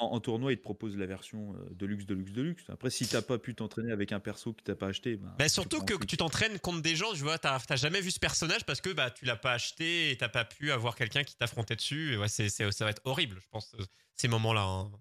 [0.00, 2.64] En, en tournoi, ils te proposent la version euh, de luxe, de luxe, de luxe.
[2.70, 5.48] Après, si t'as pas pu t'entraîner avec un perso que t'as pas acheté, bah, Bah
[5.48, 8.80] surtout que tu t'entraînes contre des gens, tu vois, t'as jamais vu ce personnage parce
[8.80, 12.12] que bah tu l'as pas acheté et t'as pas pu avoir quelqu'un qui t'affrontait dessus.
[12.14, 13.74] Et ouais, c'est, ça va être horrible, je pense,
[14.14, 14.62] ces moments-là.
[14.62, 14.92] hein.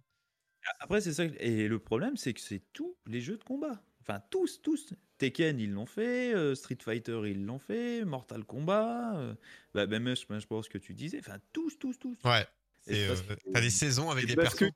[0.80, 1.26] Après, c'est ça.
[1.26, 3.84] Et le problème, c'est que c'est tous les jeux de combat.
[4.02, 4.94] Enfin, tous, tous.
[5.18, 6.34] Tekken, ils l'ont fait.
[6.34, 8.06] euh, Street Fighter, ils l'ont fait.
[8.06, 9.18] Mortal Kombat.
[9.18, 9.34] euh,
[9.74, 11.20] bah, même Smash Bros, que tu disais.
[11.20, 12.18] Enfin, tous, tous, tous.
[12.24, 12.46] Ouais.
[12.90, 13.16] Euh,
[13.54, 14.70] t'as des saisons avec des que-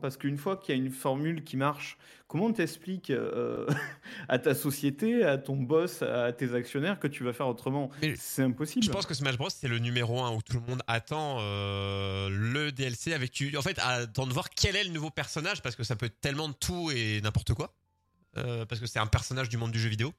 [0.00, 3.66] parce qu'une fois qu'il y a une formule qui marche, comment t'expliques euh,
[4.28, 7.90] à ta société, à ton boss, à tes actionnaires que tu vas faire autrement?
[8.16, 8.84] C'est impossible.
[8.84, 12.28] Je pense que Smash Bros c'est le numéro 1 où tout le monde attend euh,
[12.30, 15.76] le DLC avec tu en fait attend de voir quel est le nouveau personnage parce
[15.76, 17.74] que ça peut être tellement de tout et n'importe quoi
[18.38, 20.12] Euh, parce que c'est un personnage du monde du jeu vidéo.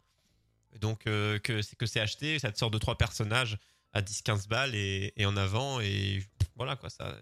[0.80, 3.58] Donc euh, que c'est acheté ça te sort de trois personnages
[3.94, 6.24] à 10-15 balles et, en avant et
[6.56, 7.16] voilà quoi ça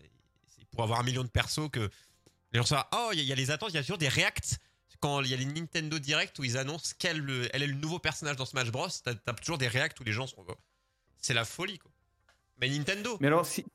[0.47, 1.89] c'est pour avoir un million de persos que
[2.53, 4.57] les gens sont oh il y, a- les attentes il y a toujours des reacts.
[5.01, 7.73] Quand il y a les Nintendo Direct où ils annoncent quel le- elle est le
[7.73, 10.45] nouveau personnage dans Smash Bros t'as t'as toujours des reacts où les gens sont
[11.17, 11.91] c'est la folie quoi.
[12.59, 13.17] Mais Nintendo.
[13.19, 13.65] Mais alors, si-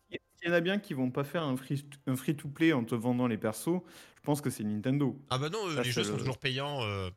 [0.46, 2.94] s'il y en a bien qui vont pas faire un free, un free-to-play en te
[2.94, 3.80] vendant les persos,
[4.16, 5.20] je pense que c'est Nintendo.
[5.30, 7.10] ah bah non eux, Ça, les jeux sont toujours payants euh.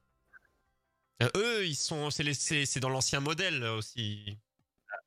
[1.22, 4.38] Euh, eux ils sont c'est dans l'ancien modèle aussi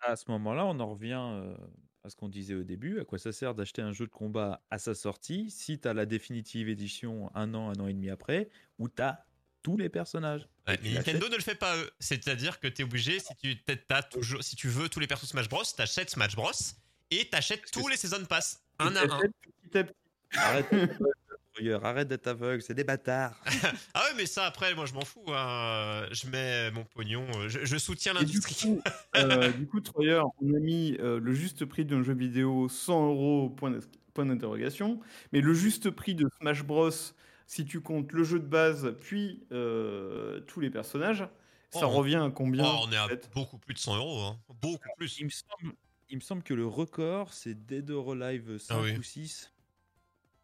[0.03, 1.57] À ce moment-là, on en revient euh,
[2.05, 3.01] à ce qu'on disait au début.
[3.01, 5.95] À quoi ça sert d'acheter un jeu de combat à sa sortie si tu as
[5.95, 9.25] la définitive édition un an, un an et demi après, où tu as
[9.63, 11.91] tous les personnages Ouais, Et tu mais Nintendo ne le fait pas eux.
[11.99, 15.49] C'est-à-dire que t'es obligé, si tu t'as toujours, si tu veux tous les persos Smash
[15.49, 16.51] Bros, t'achètes Smash Bros
[17.21, 19.07] et t'achètes tous les Season Pass, un à un.
[19.09, 19.33] t'achètes
[19.63, 19.95] petit à petit.
[20.37, 21.15] Arrête d'être aveugle,
[21.55, 23.39] Troyer, arrête d'être aveugle, c'est des bâtards.
[23.95, 25.25] Ah ouais, mais ça après, moi je m'en fous.
[25.29, 26.07] hein.
[26.11, 28.79] Je mets mon pognon, euh, je, je soutiens du l'industrie.
[29.17, 33.07] euh, du coup, Troyer, on a mis euh, le juste prix d'un jeu vidéo 100
[33.09, 35.01] euros, point d'interrogation.
[35.33, 36.91] Mais le juste prix de Smash Bros,
[37.47, 41.27] si tu comptes le jeu de base, puis euh, tous les personnages,
[41.71, 44.39] ça Oh, revient à combien Oh, on est à beaucoup plus de 100 euros, hein.
[44.61, 45.19] beaucoup plus.
[45.19, 45.75] Il me semble,
[46.13, 48.97] il me semble que le record, c'est Dead or Alive 5 Ah oui.
[48.97, 49.53] ou 6,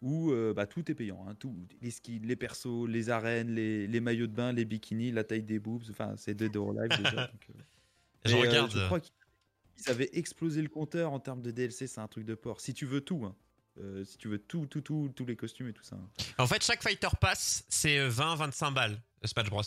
[0.01, 1.25] où euh, bah, tout est payant.
[1.29, 5.13] hein, tout, les skins, les persos, les arènes, les, les maillots de bain, les bikinis,
[5.13, 7.27] la taille des boobs, enfin, c'est Dead or Alive déjà.
[7.33, 7.61] donc, euh.
[8.25, 8.71] Je Mais, euh, regarde.
[8.73, 9.13] je crois qu'ils
[9.89, 12.61] avaient explosé le compteur en termes de DLC, c'est un truc de porc.
[12.61, 13.37] Si tu veux tout, hein.
[13.81, 15.95] Euh, si tu veux tout, tout, tout, tous les costumes et tout ça.
[15.95, 16.09] hein.
[16.39, 19.63] En fait, chaque Fighter Pass, c'est 20-25 balles, le Smash Bros.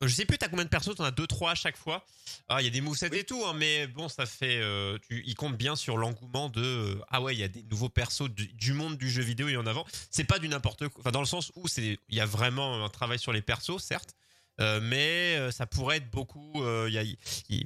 [0.00, 2.04] Je sais plus, t'as combien de persos T'en as 2-3 à chaque fois.
[2.48, 4.60] Ah, il y a des movesets et tout, hein, mais bon, ça fait.
[4.60, 6.62] Euh, tu, ils comptent bien sur l'engouement de.
[6.62, 9.48] euh, ah ouais, il y a des nouveaux persos du, du monde du jeu vidéo
[9.48, 9.84] et en avant.
[10.10, 11.00] C'est pas du n'importe quoi.
[11.00, 13.78] Enfin, dans le sens où c'est, il y a vraiment un travail sur les persos,
[13.82, 14.14] certes,
[14.60, 16.62] euh, mais euh, ça pourrait être beaucoup.
[16.62, 17.16] euh, Il y, a, il,
[17.48, 17.64] il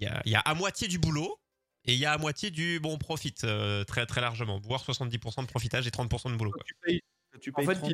[0.00, 1.38] y, a, il y a à moitié du boulot.
[1.86, 4.58] Et il y a à moitié du bon profit, euh, très très largement.
[4.58, 6.50] Voire 70% de profitage et 30% de boulot.
[6.50, 6.62] Quoi.
[6.64, 7.02] Tu payes,
[7.42, 7.92] tu En payes fait, 30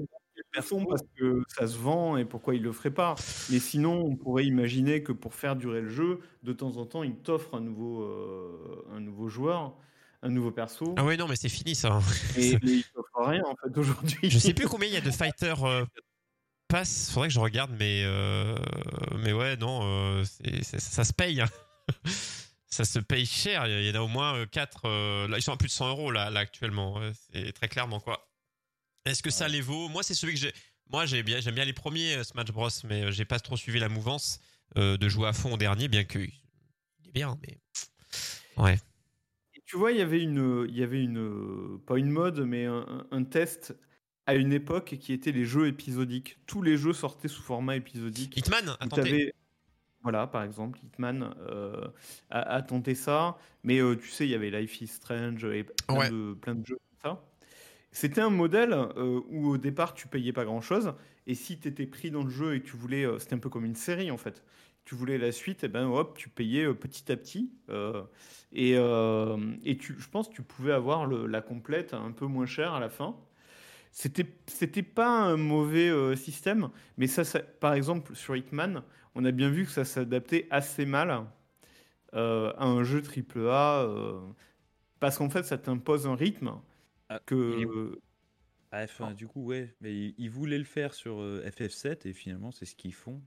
[0.56, 3.14] ils font parce que ça se vend et pourquoi ils le feraient pas.
[3.50, 7.02] Mais sinon, on pourrait imaginer que pour faire durer le jeu, de temps en temps,
[7.02, 9.74] ils t'offrent un nouveau, euh, un nouveau joueur,
[10.22, 10.94] un nouveau perso.
[10.98, 12.00] Ah ouais, non, mais c'est fini ça.
[12.36, 12.58] Et,
[12.94, 14.30] t'offrent rien en fait aujourd'hui.
[14.30, 15.84] Je sais plus combien il y a de fighters euh,
[16.68, 17.10] pass.
[17.12, 18.56] Faudrait que je regarde, mais euh,
[19.18, 21.40] mais ouais, non, euh, c'est- c'est- ça se paye.
[21.40, 21.48] hein.
[22.66, 23.66] ça se paye cher.
[23.66, 24.88] Il y en a au moins 4
[25.28, 27.00] là, ils sont à plus de 100 euros là, là actuellement.
[27.32, 28.29] C'est très clairement quoi.
[29.04, 29.88] Est-ce que ça les vaut?
[29.88, 30.52] Moi, c'est celui que j'ai.
[30.90, 33.78] Moi, bien, j'aime bien les premiers euh, Smash Bros, mais euh, j'ai pas trop suivi
[33.78, 34.40] la mouvance
[34.76, 37.58] euh, de jouer à fond au dernier, bien que il est bien, mais
[38.56, 38.78] ouais.
[39.54, 42.66] Et Tu vois, il y avait une, il y avait une, pas une mode, mais
[42.66, 43.74] un, test
[44.26, 46.38] à une époque qui était les jeux épisodiques.
[46.46, 48.36] Tous les jeux sortaient sous format épisodique.
[48.36, 49.32] Hitman, attendez.
[50.02, 51.86] Voilà, par exemple, Hitman euh,
[52.30, 55.64] a, a tenté ça, mais euh, tu sais, il y avait Life is Strange et
[55.64, 56.10] plein, Ouais.
[56.10, 57.22] de, plein de jeux comme ça.
[57.92, 60.94] C'était un modèle euh, où au départ tu payais pas grand chose,
[61.26, 63.04] et si tu étais pris dans le jeu et que tu voulais.
[63.04, 64.44] euh, C'était un peu comme une série en fait.
[64.84, 67.52] tu voulais la suite, et ben hop, tu payais euh, petit à petit.
[68.52, 72.88] et je pense que tu pouvais avoir la complète un peu moins cher à la
[72.88, 73.16] fin.
[73.92, 77.24] C'était c'était pas un mauvais système, mais ça,
[77.60, 78.82] par exemple, sur Hitman,
[79.14, 81.10] on a bien vu que ça s'adaptait assez mal
[82.12, 84.20] à un jeu AAA, euh,
[85.00, 86.52] parce qu'en fait, ça t'impose un rythme
[87.10, 87.98] Ah, que.
[88.72, 92.12] Ah, enfin, du coup, ouais, mais ils, ils voulaient le faire sur euh, FF7 et
[92.12, 93.20] finalement, c'est ce qu'ils font.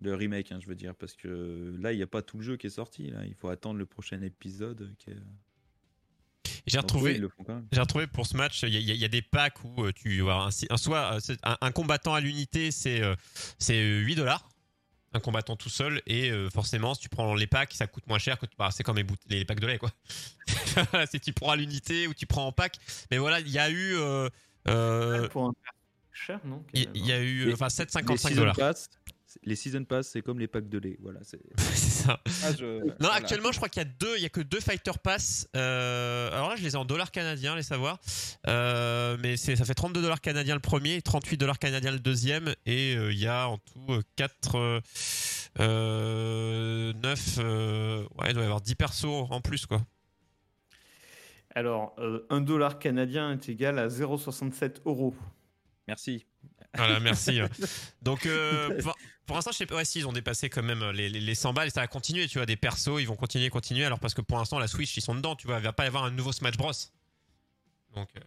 [0.00, 2.42] Le remake, hein, je veux dire, parce que là, il n'y a pas tout le
[2.42, 3.08] jeu qui est sorti.
[3.10, 3.24] Là.
[3.26, 4.80] Il faut attendre le prochain épisode.
[4.80, 5.16] euh, Qui est...
[6.66, 7.20] J'ai oui, retrouvé.
[7.72, 10.22] J'ai retrouvé pour ce match, il y, a- y y des packs où euh, tu
[10.22, 13.14] un, un- soit euh, un, un combattant à l'unité, c'est euh,
[13.58, 14.48] c'est 8 dollars.
[15.14, 18.18] Un combattant tout seul et euh, forcément si tu prends les packs ça coûte moins
[18.18, 19.90] cher que bah, c'est comme les, les packs de lait quoi.
[21.10, 22.76] Si tu prends à l'unité ou tu prends en pack.
[23.10, 24.30] Mais voilà il y a eu euh,
[24.68, 25.52] euh, pour un
[26.12, 26.64] cher, non?
[26.72, 27.16] il y hein.
[27.16, 28.56] a eu enfin Les 7,55 season dollars.
[29.44, 30.96] Les season pass, c'est comme les packs de lait.
[31.00, 31.40] Voilà, c'est.
[31.58, 32.20] Ça.
[32.44, 33.14] Ah, je- Non, voilà.
[33.16, 35.48] actuellement, je crois qu'il y a deux, il y a que deux fighter pass.
[35.56, 37.98] Euh, alors là, je les ai en dollars canadiens, les savoir.
[38.48, 42.54] Euh, mais c'est, ça fait 32 dollars canadiens le premier, 38 dollars canadiens le deuxième,
[42.66, 44.80] et euh, il y a en tout 4,
[45.60, 49.82] euh, 9, euh, ouais, il doit y avoir 10 persos en plus, quoi.
[51.54, 55.14] Alors, euh, un dollar canadien est égal à 0,67 euros.
[55.86, 56.24] Merci.
[56.74, 57.40] Voilà, merci.
[58.02, 58.96] Donc, euh, pour,
[59.26, 61.34] pour l'instant, je sais pas, ouais, si, ils ont dépassé quand même les, les, les
[61.34, 64.00] 100 balles et ça va continuer, tu vois, des persos, ils vont continuer, continuer, alors
[64.00, 65.86] parce que pour l'instant, la Switch, ils sont dedans, tu vois, il va pas y
[65.86, 66.72] avoir un nouveau Smash Bros.
[67.94, 68.20] Donc, euh,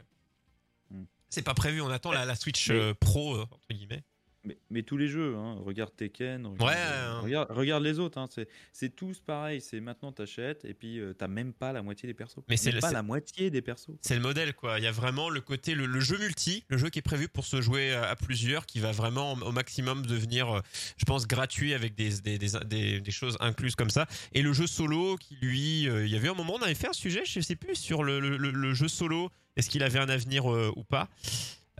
[0.92, 1.06] Hmm.
[1.30, 4.04] c'est pas prévu, on attend la, la Switch euh, Pro, euh, entre guillemets.
[4.46, 8.20] Mais, mais tous les jeux, hein, regarde Tekken, regarde, Ouais, euh, regarde, regarde les autres,
[8.20, 8.28] hein,
[8.72, 9.60] c'est, tous pareil.
[9.60, 12.40] C'est maintenant t'achètes et puis euh, t'as même pas la moitié des persos.
[12.48, 13.96] Mais c'est pas la moitié des persos.
[14.02, 14.78] C'est le modèle, quoi.
[14.78, 17.28] Il y a vraiment le côté, le, le jeu multi, le jeu qui est prévu
[17.28, 20.62] pour se jouer à, à plusieurs, qui va vraiment au maximum devenir, euh,
[20.98, 24.06] je pense, gratuit avec des, des, des, des- des choses incluses comme ça.
[24.34, 26.88] Et le jeu solo, qui lui, euh, il y avait un moment, on avait fait
[26.90, 30.00] un sujet, je sais plus, sur le, le- le- le jeu solo, est-ce qu'il avait
[30.00, 31.10] un avenir euh, ou pas?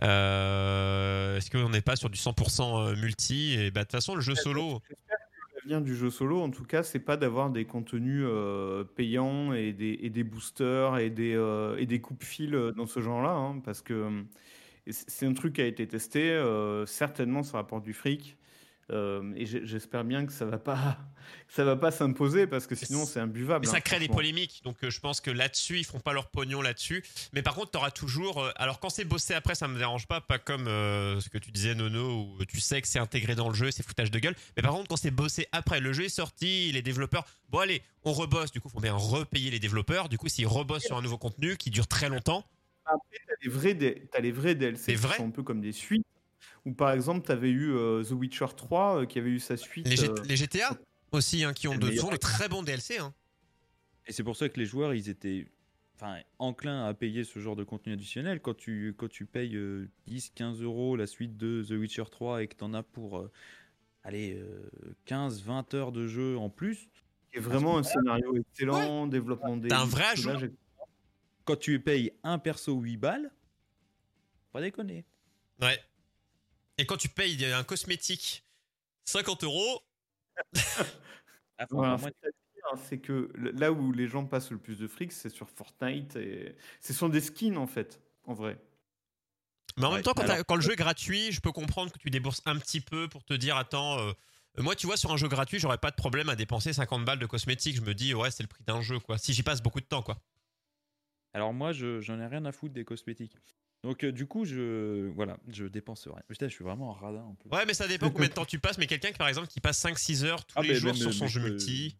[0.02, 3.54] Euh, Est-ce qu'on n'est pas sur du 100% multi?
[3.58, 4.80] Et bah, de toute façon, le jeu solo,
[5.56, 9.72] L'avenir du jeu solo, en tout cas, c'est pas d'avoir des contenus euh, payants et
[9.72, 13.60] des, et des boosters et des, euh, et des coupes-fils euh, dans ce genre-là, hein,
[13.64, 14.22] parce que euh,
[14.90, 16.30] c'est un truc qui a été testé.
[16.30, 18.36] euh, certainement, ça rapporte du fric.
[18.92, 20.98] Euh, et j'espère bien que ça va pas,
[21.48, 23.66] ça va pas s'imposer parce que sinon c'est imbuvable.
[23.66, 26.12] Mais ça hein, crée des polémiques, donc euh, je pense que là-dessus, ils feront pas
[26.12, 27.04] leur pognon là-dessus.
[27.32, 28.44] Mais par contre, tu auras toujours.
[28.44, 31.50] euh, alors, quand c'est bossé après, ça me dérange pas, pas comme ce que tu
[31.50, 34.36] disais, Nono, où tu sais que c'est intégré dans le jeu, c'est foutage de gueule.
[34.56, 37.24] Mais par contre, quand c'est bossé après, le jeu est sorti, les développeurs.
[37.50, 40.08] Bon, allez, on rebosse, du coup, faut bien repayer les développeurs.
[40.08, 42.44] Du coup, s'ils rebossent sur un nouveau contenu qui dure très longtemps,
[42.84, 46.06] Après, t'as les vrais, t'as les vrais DLC qui sont un peu comme des suites.
[46.64, 49.56] Ou par exemple, tu avais eu euh, The Witcher 3 euh, qui avait eu sa
[49.56, 49.86] suite.
[49.88, 50.76] les, G- euh, les GTA
[51.12, 52.98] aussi, hein, qui ont c'est de, sont de très bons DLC.
[52.98, 53.14] Hein.
[54.06, 55.46] Et c'est pour ça que les joueurs, ils étaient
[55.96, 58.40] enfin, enclins à payer ce genre de contenu additionnel.
[58.40, 62.42] Quand tu, quand tu payes euh, 10, 15 euros la suite de The Witcher 3
[62.42, 63.30] et que tu en as pour euh,
[64.04, 64.70] allez, euh,
[65.06, 66.88] 15, 20 heures de jeu en plus,
[67.32, 70.30] qui est vraiment un scénario excellent, développement des T'as un vrai ajout.
[71.44, 73.30] quand tu payes un perso 8 balles,
[74.52, 75.04] pas déconner.
[75.60, 75.78] Ouais.
[76.78, 78.44] Et quand tu payes un cosmétique
[79.06, 79.82] 50 euros,
[81.58, 82.32] Ah, Voilà, c'est-à-dire,
[82.70, 86.16] hein, c'est que là où les gens passent le plus de fric, c'est sur Fortnite.
[86.16, 86.54] Et...
[86.80, 88.58] Ce sont des skins, en fait, en vrai.
[89.78, 91.52] Mais en Ouais, même temps, quand, alors- t'as- quand le jeu est gratuit, je peux
[91.52, 93.98] comprendre que tu débourses un petit peu pour te dire attends.
[94.00, 94.12] euh,
[94.58, 97.18] moi, tu vois, sur un jeu gratuit, j'aurais pas de problème à dépenser 50 balles
[97.18, 97.76] de cosmétiques.
[97.76, 99.16] Je me dis, ouais, c'est le prix d'un jeu, quoi.
[99.16, 100.18] Si j'y passe beaucoup de temps, quoi.
[101.32, 103.36] Alors moi, je, j'en ai rien à foutre des cosmétiques.
[103.86, 106.20] Donc euh, du coup, je voilà, je dépense rien.
[106.26, 107.48] Putain, je suis vraiment un radin en plus.
[107.50, 108.78] Ouais, mais ça dépend combien de temps tu passes.
[108.78, 111.14] Mais quelqu'un, qui, par exemple, qui passe 5-6 heures tous Ah, les jours même, sur
[111.14, 111.96] son jeu je- multi.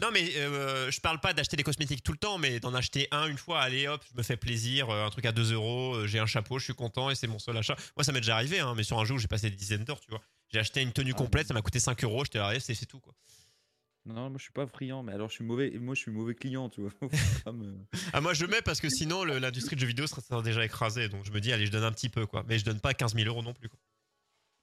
[0.00, 3.06] Non, mais euh, je parle pas d'acheter des cosmétiques tout le temps, mais d'en acheter
[3.12, 3.60] un une fois.
[3.60, 4.90] Allez, hop, je me fais plaisir.
[4.90, 7.26] euh, un truc à 2 euros, euh, j'ai un chapeau, je suis content et c'est
[7.26, 7.76] mon seul achat.
[7.96, 9.84] Moi, ça m'est déjà arrivé, hein, mais sur un jeu où j'ai passé des dizaines
[9.84, 10.20] d'heures, tu vois.
[10.52, 13.00] J'ai acheté une tenue Ah, complète, ça m'a coûté 5 euros, j'étais c'est c'est tout,
[13.00, 13.14] quoi.
[14.06, 15.70] Non, moi je suis pas friand, mais alors je suis mauvais.
[15.78, 16.90] Moi je suis mauvais client, tu vois.
[17.52, 17.76] Me-
[18.12, 21.08] Ah, moi, je mets parce que sinon, le- l'industrie de jeux vidéo serait déjà écrasée.
[21.08, 22.44] Donc, je me dis, allez, je donne un petit peu, quoi.
[22.48, 23.78] Mais je donne pas 15 000 euros non plus, quoi.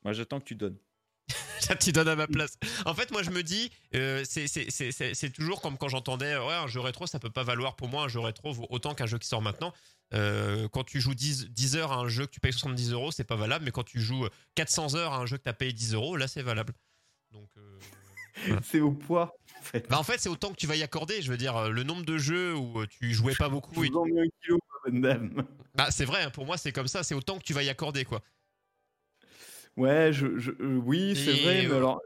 [0.04, 0.78] Moi j'attends que tu donnes.
[1.80, 2.58] Tu donnes à ma place.
[2.86, 5.88] En fait, moi, je me dis, euh, c'est- c'est c'est- c'est- c'est toujours comme quand
[5.88, 8.68] j'entendais, ouais, un jeu rétro, ça peut pas valoir pour moi, un jeu rétro vaut
[8.70, 9.74] autant qu'un jeu qui sort maintenant.
[10.14, 13.12] Euh, quand tu joues 10, 10 heures à un jeu que tu payes 70 euros,
[13.12, 13.64] c'est pas valable.
[13.66, 16.18] Mais quand tu joues 400 heures à un jeu que tu as payé 10 euros,
[16.18, 16.74] là, c'est valable.
[17.32, 17.80] Donc, euh,
[18.64, 19.88] C'est au poids, en fait.
[19.90, 21.22] bah, en fait, c'est autant que tu vas y accorder.
[21.22, 23.74] Je veux dire, euh, le nombre de jeux où euh, tu jouais pas beaucoup.
[23.82, 25.44] Je et vous en mets un kilo, dame.
[25.76, 27.02] Bah, c'est vrai, hein, pour moi, c'est comme ça.
[27.04, 28.22] C'est autant que tu vas y accorder, quoi.
[29.76, 32.00] Ouais, je, je- euh, oui, c'est vrai, mais alors,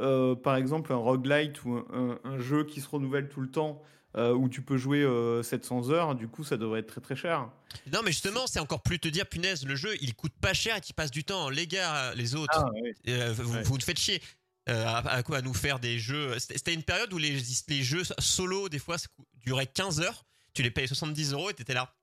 [0.00, 1.86] euh, par exemple, un roguelite ou un,
[2.24, 3.82] un- un jeu qui se renouvelle tout le temps,
[4.16, 7.16] euh, où tu peux jouer euh, 700 heures, du coup, ça devrait être très très
[7.16, 7.48] cher.
[7.92, 10.76] Non, mais justement, c'est encore plus te dire, punaise, le jeu, il coûte pas cher
[10.76, 11.48] et tu passes du temps.
[11.48, 12.94] Les gars, les autres, ouais.
[13.08, 13.62] euh, vous, Ouais.
[13.62, 14.20] vous nous faites chier.
[14.68, 17.38] Euh, à, à quoi à nous faire des jeux C'était une période où les,
[17.68, 18.96] les jeux solo, des fois,
[19.34, 20.24] duraient 15 heures.
[20.54, 21.94] Tu les payais 70 euros et t'étais là.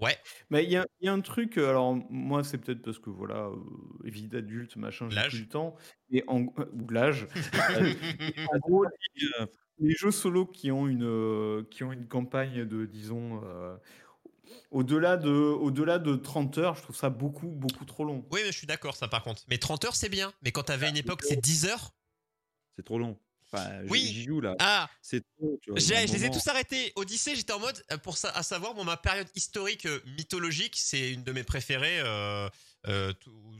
[0.00, 0.16] Ouais,
[0.48, 2.98] Mais il y a, il y a un truc, euh, alors moi c'est peut-être parce
[2.98, 3.56] que voilà, euh,
[4.04, 5.76] vie d'adulte, machin, j'ai plus le temps,
[6.10, 7.26] et en, ou l'âge.
[7.76, 7.92] Euh,
[8.54, 9.46] en gros, les, euh,
[9.78, 13.76] les jeux solo qui ont une, euh, qui ont une campagne de, disons, euh,
[14.70, 18.24] au-delà de, au-delà de 30 heures, je trouve ça beaucoup, beaucoup trop long.
[18.30, 19.42] oui, mais je suis d'accord, ça par contre.
[19.48, 20.32] Mais 30 heures, c'est bien.
[20.42, 21.94] Mais quand t'avais une époque, c'est 10 heures.
[22.76, 23.18] C'est trop long.
[23.52, 24.06] Enfin, Oui.
[24.06, 24.54] j'y joue là.
[24.60, 26.92] Ah, C'est je les ai tous arrêtés.
[26.94, 30.76] Odyssée, j'étais en mode, euh, pour ça, à savoir, bon, ma période historique euh, mythologique,
[30.78, 31.98] c'est une de mes préférées.
[32.00, 32.48] euh,
[32.86, 33.12] euh,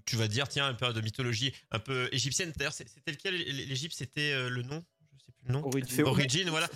[0.07, 2.53] tu- vas dire, tiens, une période de mythologie un peu égyptienne.
[2.57, 3.34] D'ailleurs, c'était lequel?
[3.34, 4.84] L'Égypte, c'était le nom?
[5.18, 5.66] Je sais plus le nom.
[5.66, 6.05] Origin.
[6.05, 6.68] Origin, voilà.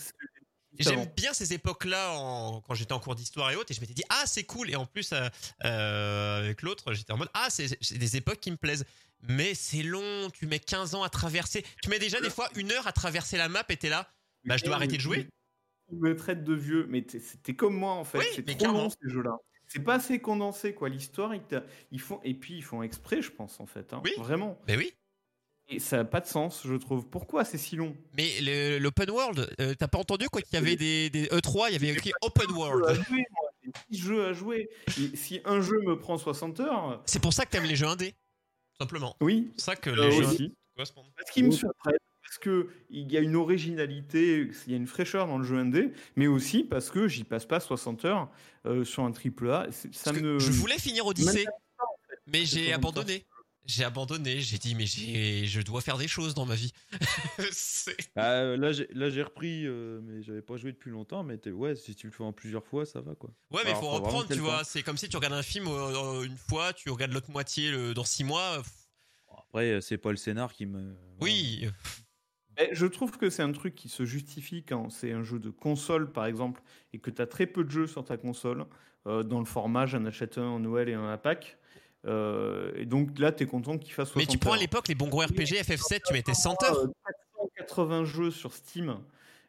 [0.79, 3.95] J'aime bien ces époques-là en- quand j'étais en cours d'histoire et autres, et je m'étais
[3.95, 4.70] dit ah c'est cool.
[4.70, 5.29] Et en plus euh,
[5.64, 8.85] euh, avec l'autre, j'étais en mode ah c'est des époques qui me plaisent.
[9.27, 11.64] Mais c'est long, tu mets 15 ans à traverser.
[11.83, 14.09] Tu mets déjà des fois une heure à traverser la map et t'es là.
[14.45, 15.29] Bah, je dois arrêter de jouer.
[15.89, 18.18] Tu me traites de vieux, mais t'es- c'était comme moi en fait.
[18.18, 19.37] Oui, c'est trop long ces jeux-là.
[19.66, 20.89] C'est pas assez condensé quoi.
[20.91, 23.93] L'histoire, ils, t'a- ils font et puis ils font exprès, je pense en fait.
[23.95, 24.03] hein.
[24.05, 24.12] Oui.
[24.18, 24.59] Vraiment.
[24.68, 24.93] Mais oui.
[25.69, 27.07] Et ça n'a pas de sens, je trouve.
[27.07, 27.97] Pourquoi c'est si long?
[28.17, 31.69] Mais le- l'open world, euh, t'as pas entendu quoi qu'il y avait des, des E3,
[31.71, 32.85] il y avait écrit open world.
[32.95, 33.51] jouer, moi.
[33.62, 34.69] J'ai six jeux à jouer.
[35.01, 37.87] Et si un jeu me prend 60 heures, C'est pour ça que t'aimes les jeux
[37.87, 38.15] indés,
[38.79, 39.17] simplement.
[39.21, 39.49] oui.
[39.49, 40.55] C'est pour ça que Euh, les jeux aussi.
[40.77, 41.07] correspondent.
[41.17, 44.87] Parce qu'ils me surprennent, parce que il y a une originalité, il y a une
[44.87, 48.29] fraîcheur dans le jeu indé, mais aussi parce que j'y passe pas 60 heures
[48.67, 49.67] euh, sur un triple A.
[49.93, 50.39] Ça me.
[50.39, 51.47] Je voulais finir Odyssée,
[52.27, 53.25] mais j'ai abandonné.
[53.67, 56.73] J'ai abandonné, j'ai dit mais j'ai, je dois faire des choses dans ma vie.
[58.17, 61.23] Ah, euh, là, j'ai là, j'ai repris, euh, mais j'avais pas joué depuis longtemps.
[61.25, 63.31] Mais t'es- ouais, si tu le fais en plusieurs fois, ça va quoi.
[63.51, 64.65] Ouais, mais Alors, faut reprendre, tu vois.
[64.65, 67.93] C'est comme si tu regardes un film euh, une fois, tu regardes l'autre moitié le-
[67.95, 68.62] dans six mois.
[69.29, 70.95] Bon, Après, euh, c'est pas le scénar qui me.
[71.21, 71.69] Oui,
[72.59, 75.51] Mais je trouve que c'est un truc qui se justifie quand c'est un jeu de
[75.51, 76.62] console, par exemple,
[76.93, 78.67] et que tu as très peu de jeux sur ta console,
[79.07, 81.59] euh, dans le format j'en achète un en Noël et un à Pâques.
[82.07, 84.89] Euh, et donc là, tu es content qu'il fasse 60 mais tu prends à l'époque
[84.89, 86.79] les bons gros RPG FF7, tu mettais 100 heures.
[86.79, 86.89] Euh,
[87.57, 88.99] 480 jeux sur Steam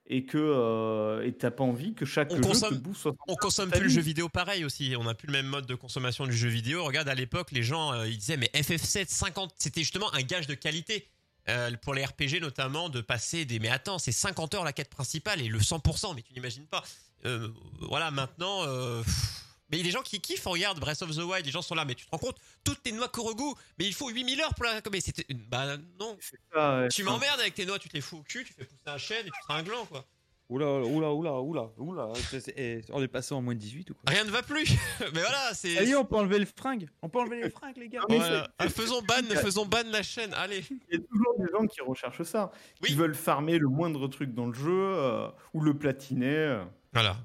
[0.07, 3.17] et que euh, et t'as pas envie que chaque On jeu consomme- te bouffe 60
[3.27, 4.93] On consomme plus le jeu vidéo pareil aussi.
[4.99, 6.83] On n'a plus le même mode de consommation du jeu vidéo.
[6.83, 10.47] Regarde, à l'époque, les gens euh, ils disaient mais FF7 50, c'était justement un gage
[10.47, 11.07] de qualité.
[11.47, 14.89] Euh, pour les RPG notamment de passer des mais attends c'est 50 heures la quête
[14.89, 16.83] principale et le 100% mais tu n'imagines pas
[17.25, 17.49] Euh,
[17.81, 19.44] voilà maintenant euh, pff.
[19.75, 21.61] Mais il y a des gens qui kiffent regarde Breath of the Wild les gens
[21.61, 23.43] sont là mais tu te rends compte toutes tes noix Korogu
[23.77, 26.87] mais il faut 8000 heures pour la mais c'était bah non C'est ça, ouais.
[26.87, 28.97] tu m'emmerdes avec tes noix tu te les fous au cul tu fais pousser un
[28.97, 30.05] chêne et tu seras un gland quoi
[30.47, 32.13] Oula, oula, oula, oula, oula.
[32.55, 34.69] eh, on est passé en moins de 18 ou quoi rien ne va plus
[34.99, 36.87] mais voilà c'est Allez, on peut enlever le fringue.
[37.01, 38.01] On peut enlever les fringues, les gars.
[38.09, 38.47] Mais Voilà.
[38.59, 40.35] Ah, faisons ban, faisons ban la chaîne.
[40.35, 40.63] Allez.
[40.69, 42.51] Il y a toujours des gens qui recherchent ça,
[42.83, 42.89] Oui.
[42.89, 46.27] qui veulent farmer le moindre truc dans le jeu euh, ou le platiner.
[46.35, 46.63] euh.
[46.93, 47.17] Voilà.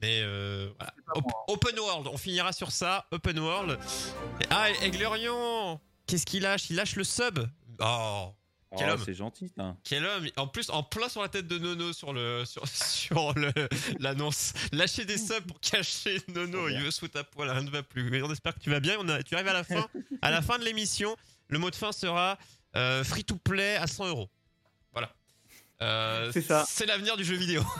[0.00, 0.92] Mais euh, voilà.
[1.14, 1.44] Moi.
[1.48, 3.06] open world, on finira sur ça.
[3.10, 3.78] Open world.
[4.50, 6.70] Ah, Aiglerion Qu'est-ce qu'il lâche?
[6.70, 7.40] Il lâche le sub.
[7.80, 8.32] Oh,
[8.76, 9.02] Quel Oh, homme.
[9.04, 9.76] C'est gentil, ça.
[9.84, 13.32] quel homme En plus, en plein sur la tête de Nono sur le sur, sur
[13.34, 13.52] le
[13.98, 14.52] l'annonce.
[14.72, 16.68] Lâcher des subs pour cacher Nono.
[16.68, 18.10] Il veut foutre à poil, rien ne va plus.
[18.10, 18.96] Mais on espère que tu vas bien.
[19.00, 19.86] On a, tu arrives à la fin.
[20.22, 21.16] À la fin de l'émission,
[21.48, 22.38] le mot de fin sera
[22.76, 24.28] euh, free to play à 100 euros.
[24.92, 25.14] Voilà.
[25.80, 26.64] Euh, C'est ça.
[26.68, 27.62] C'est l'avenir du jeu vidéo.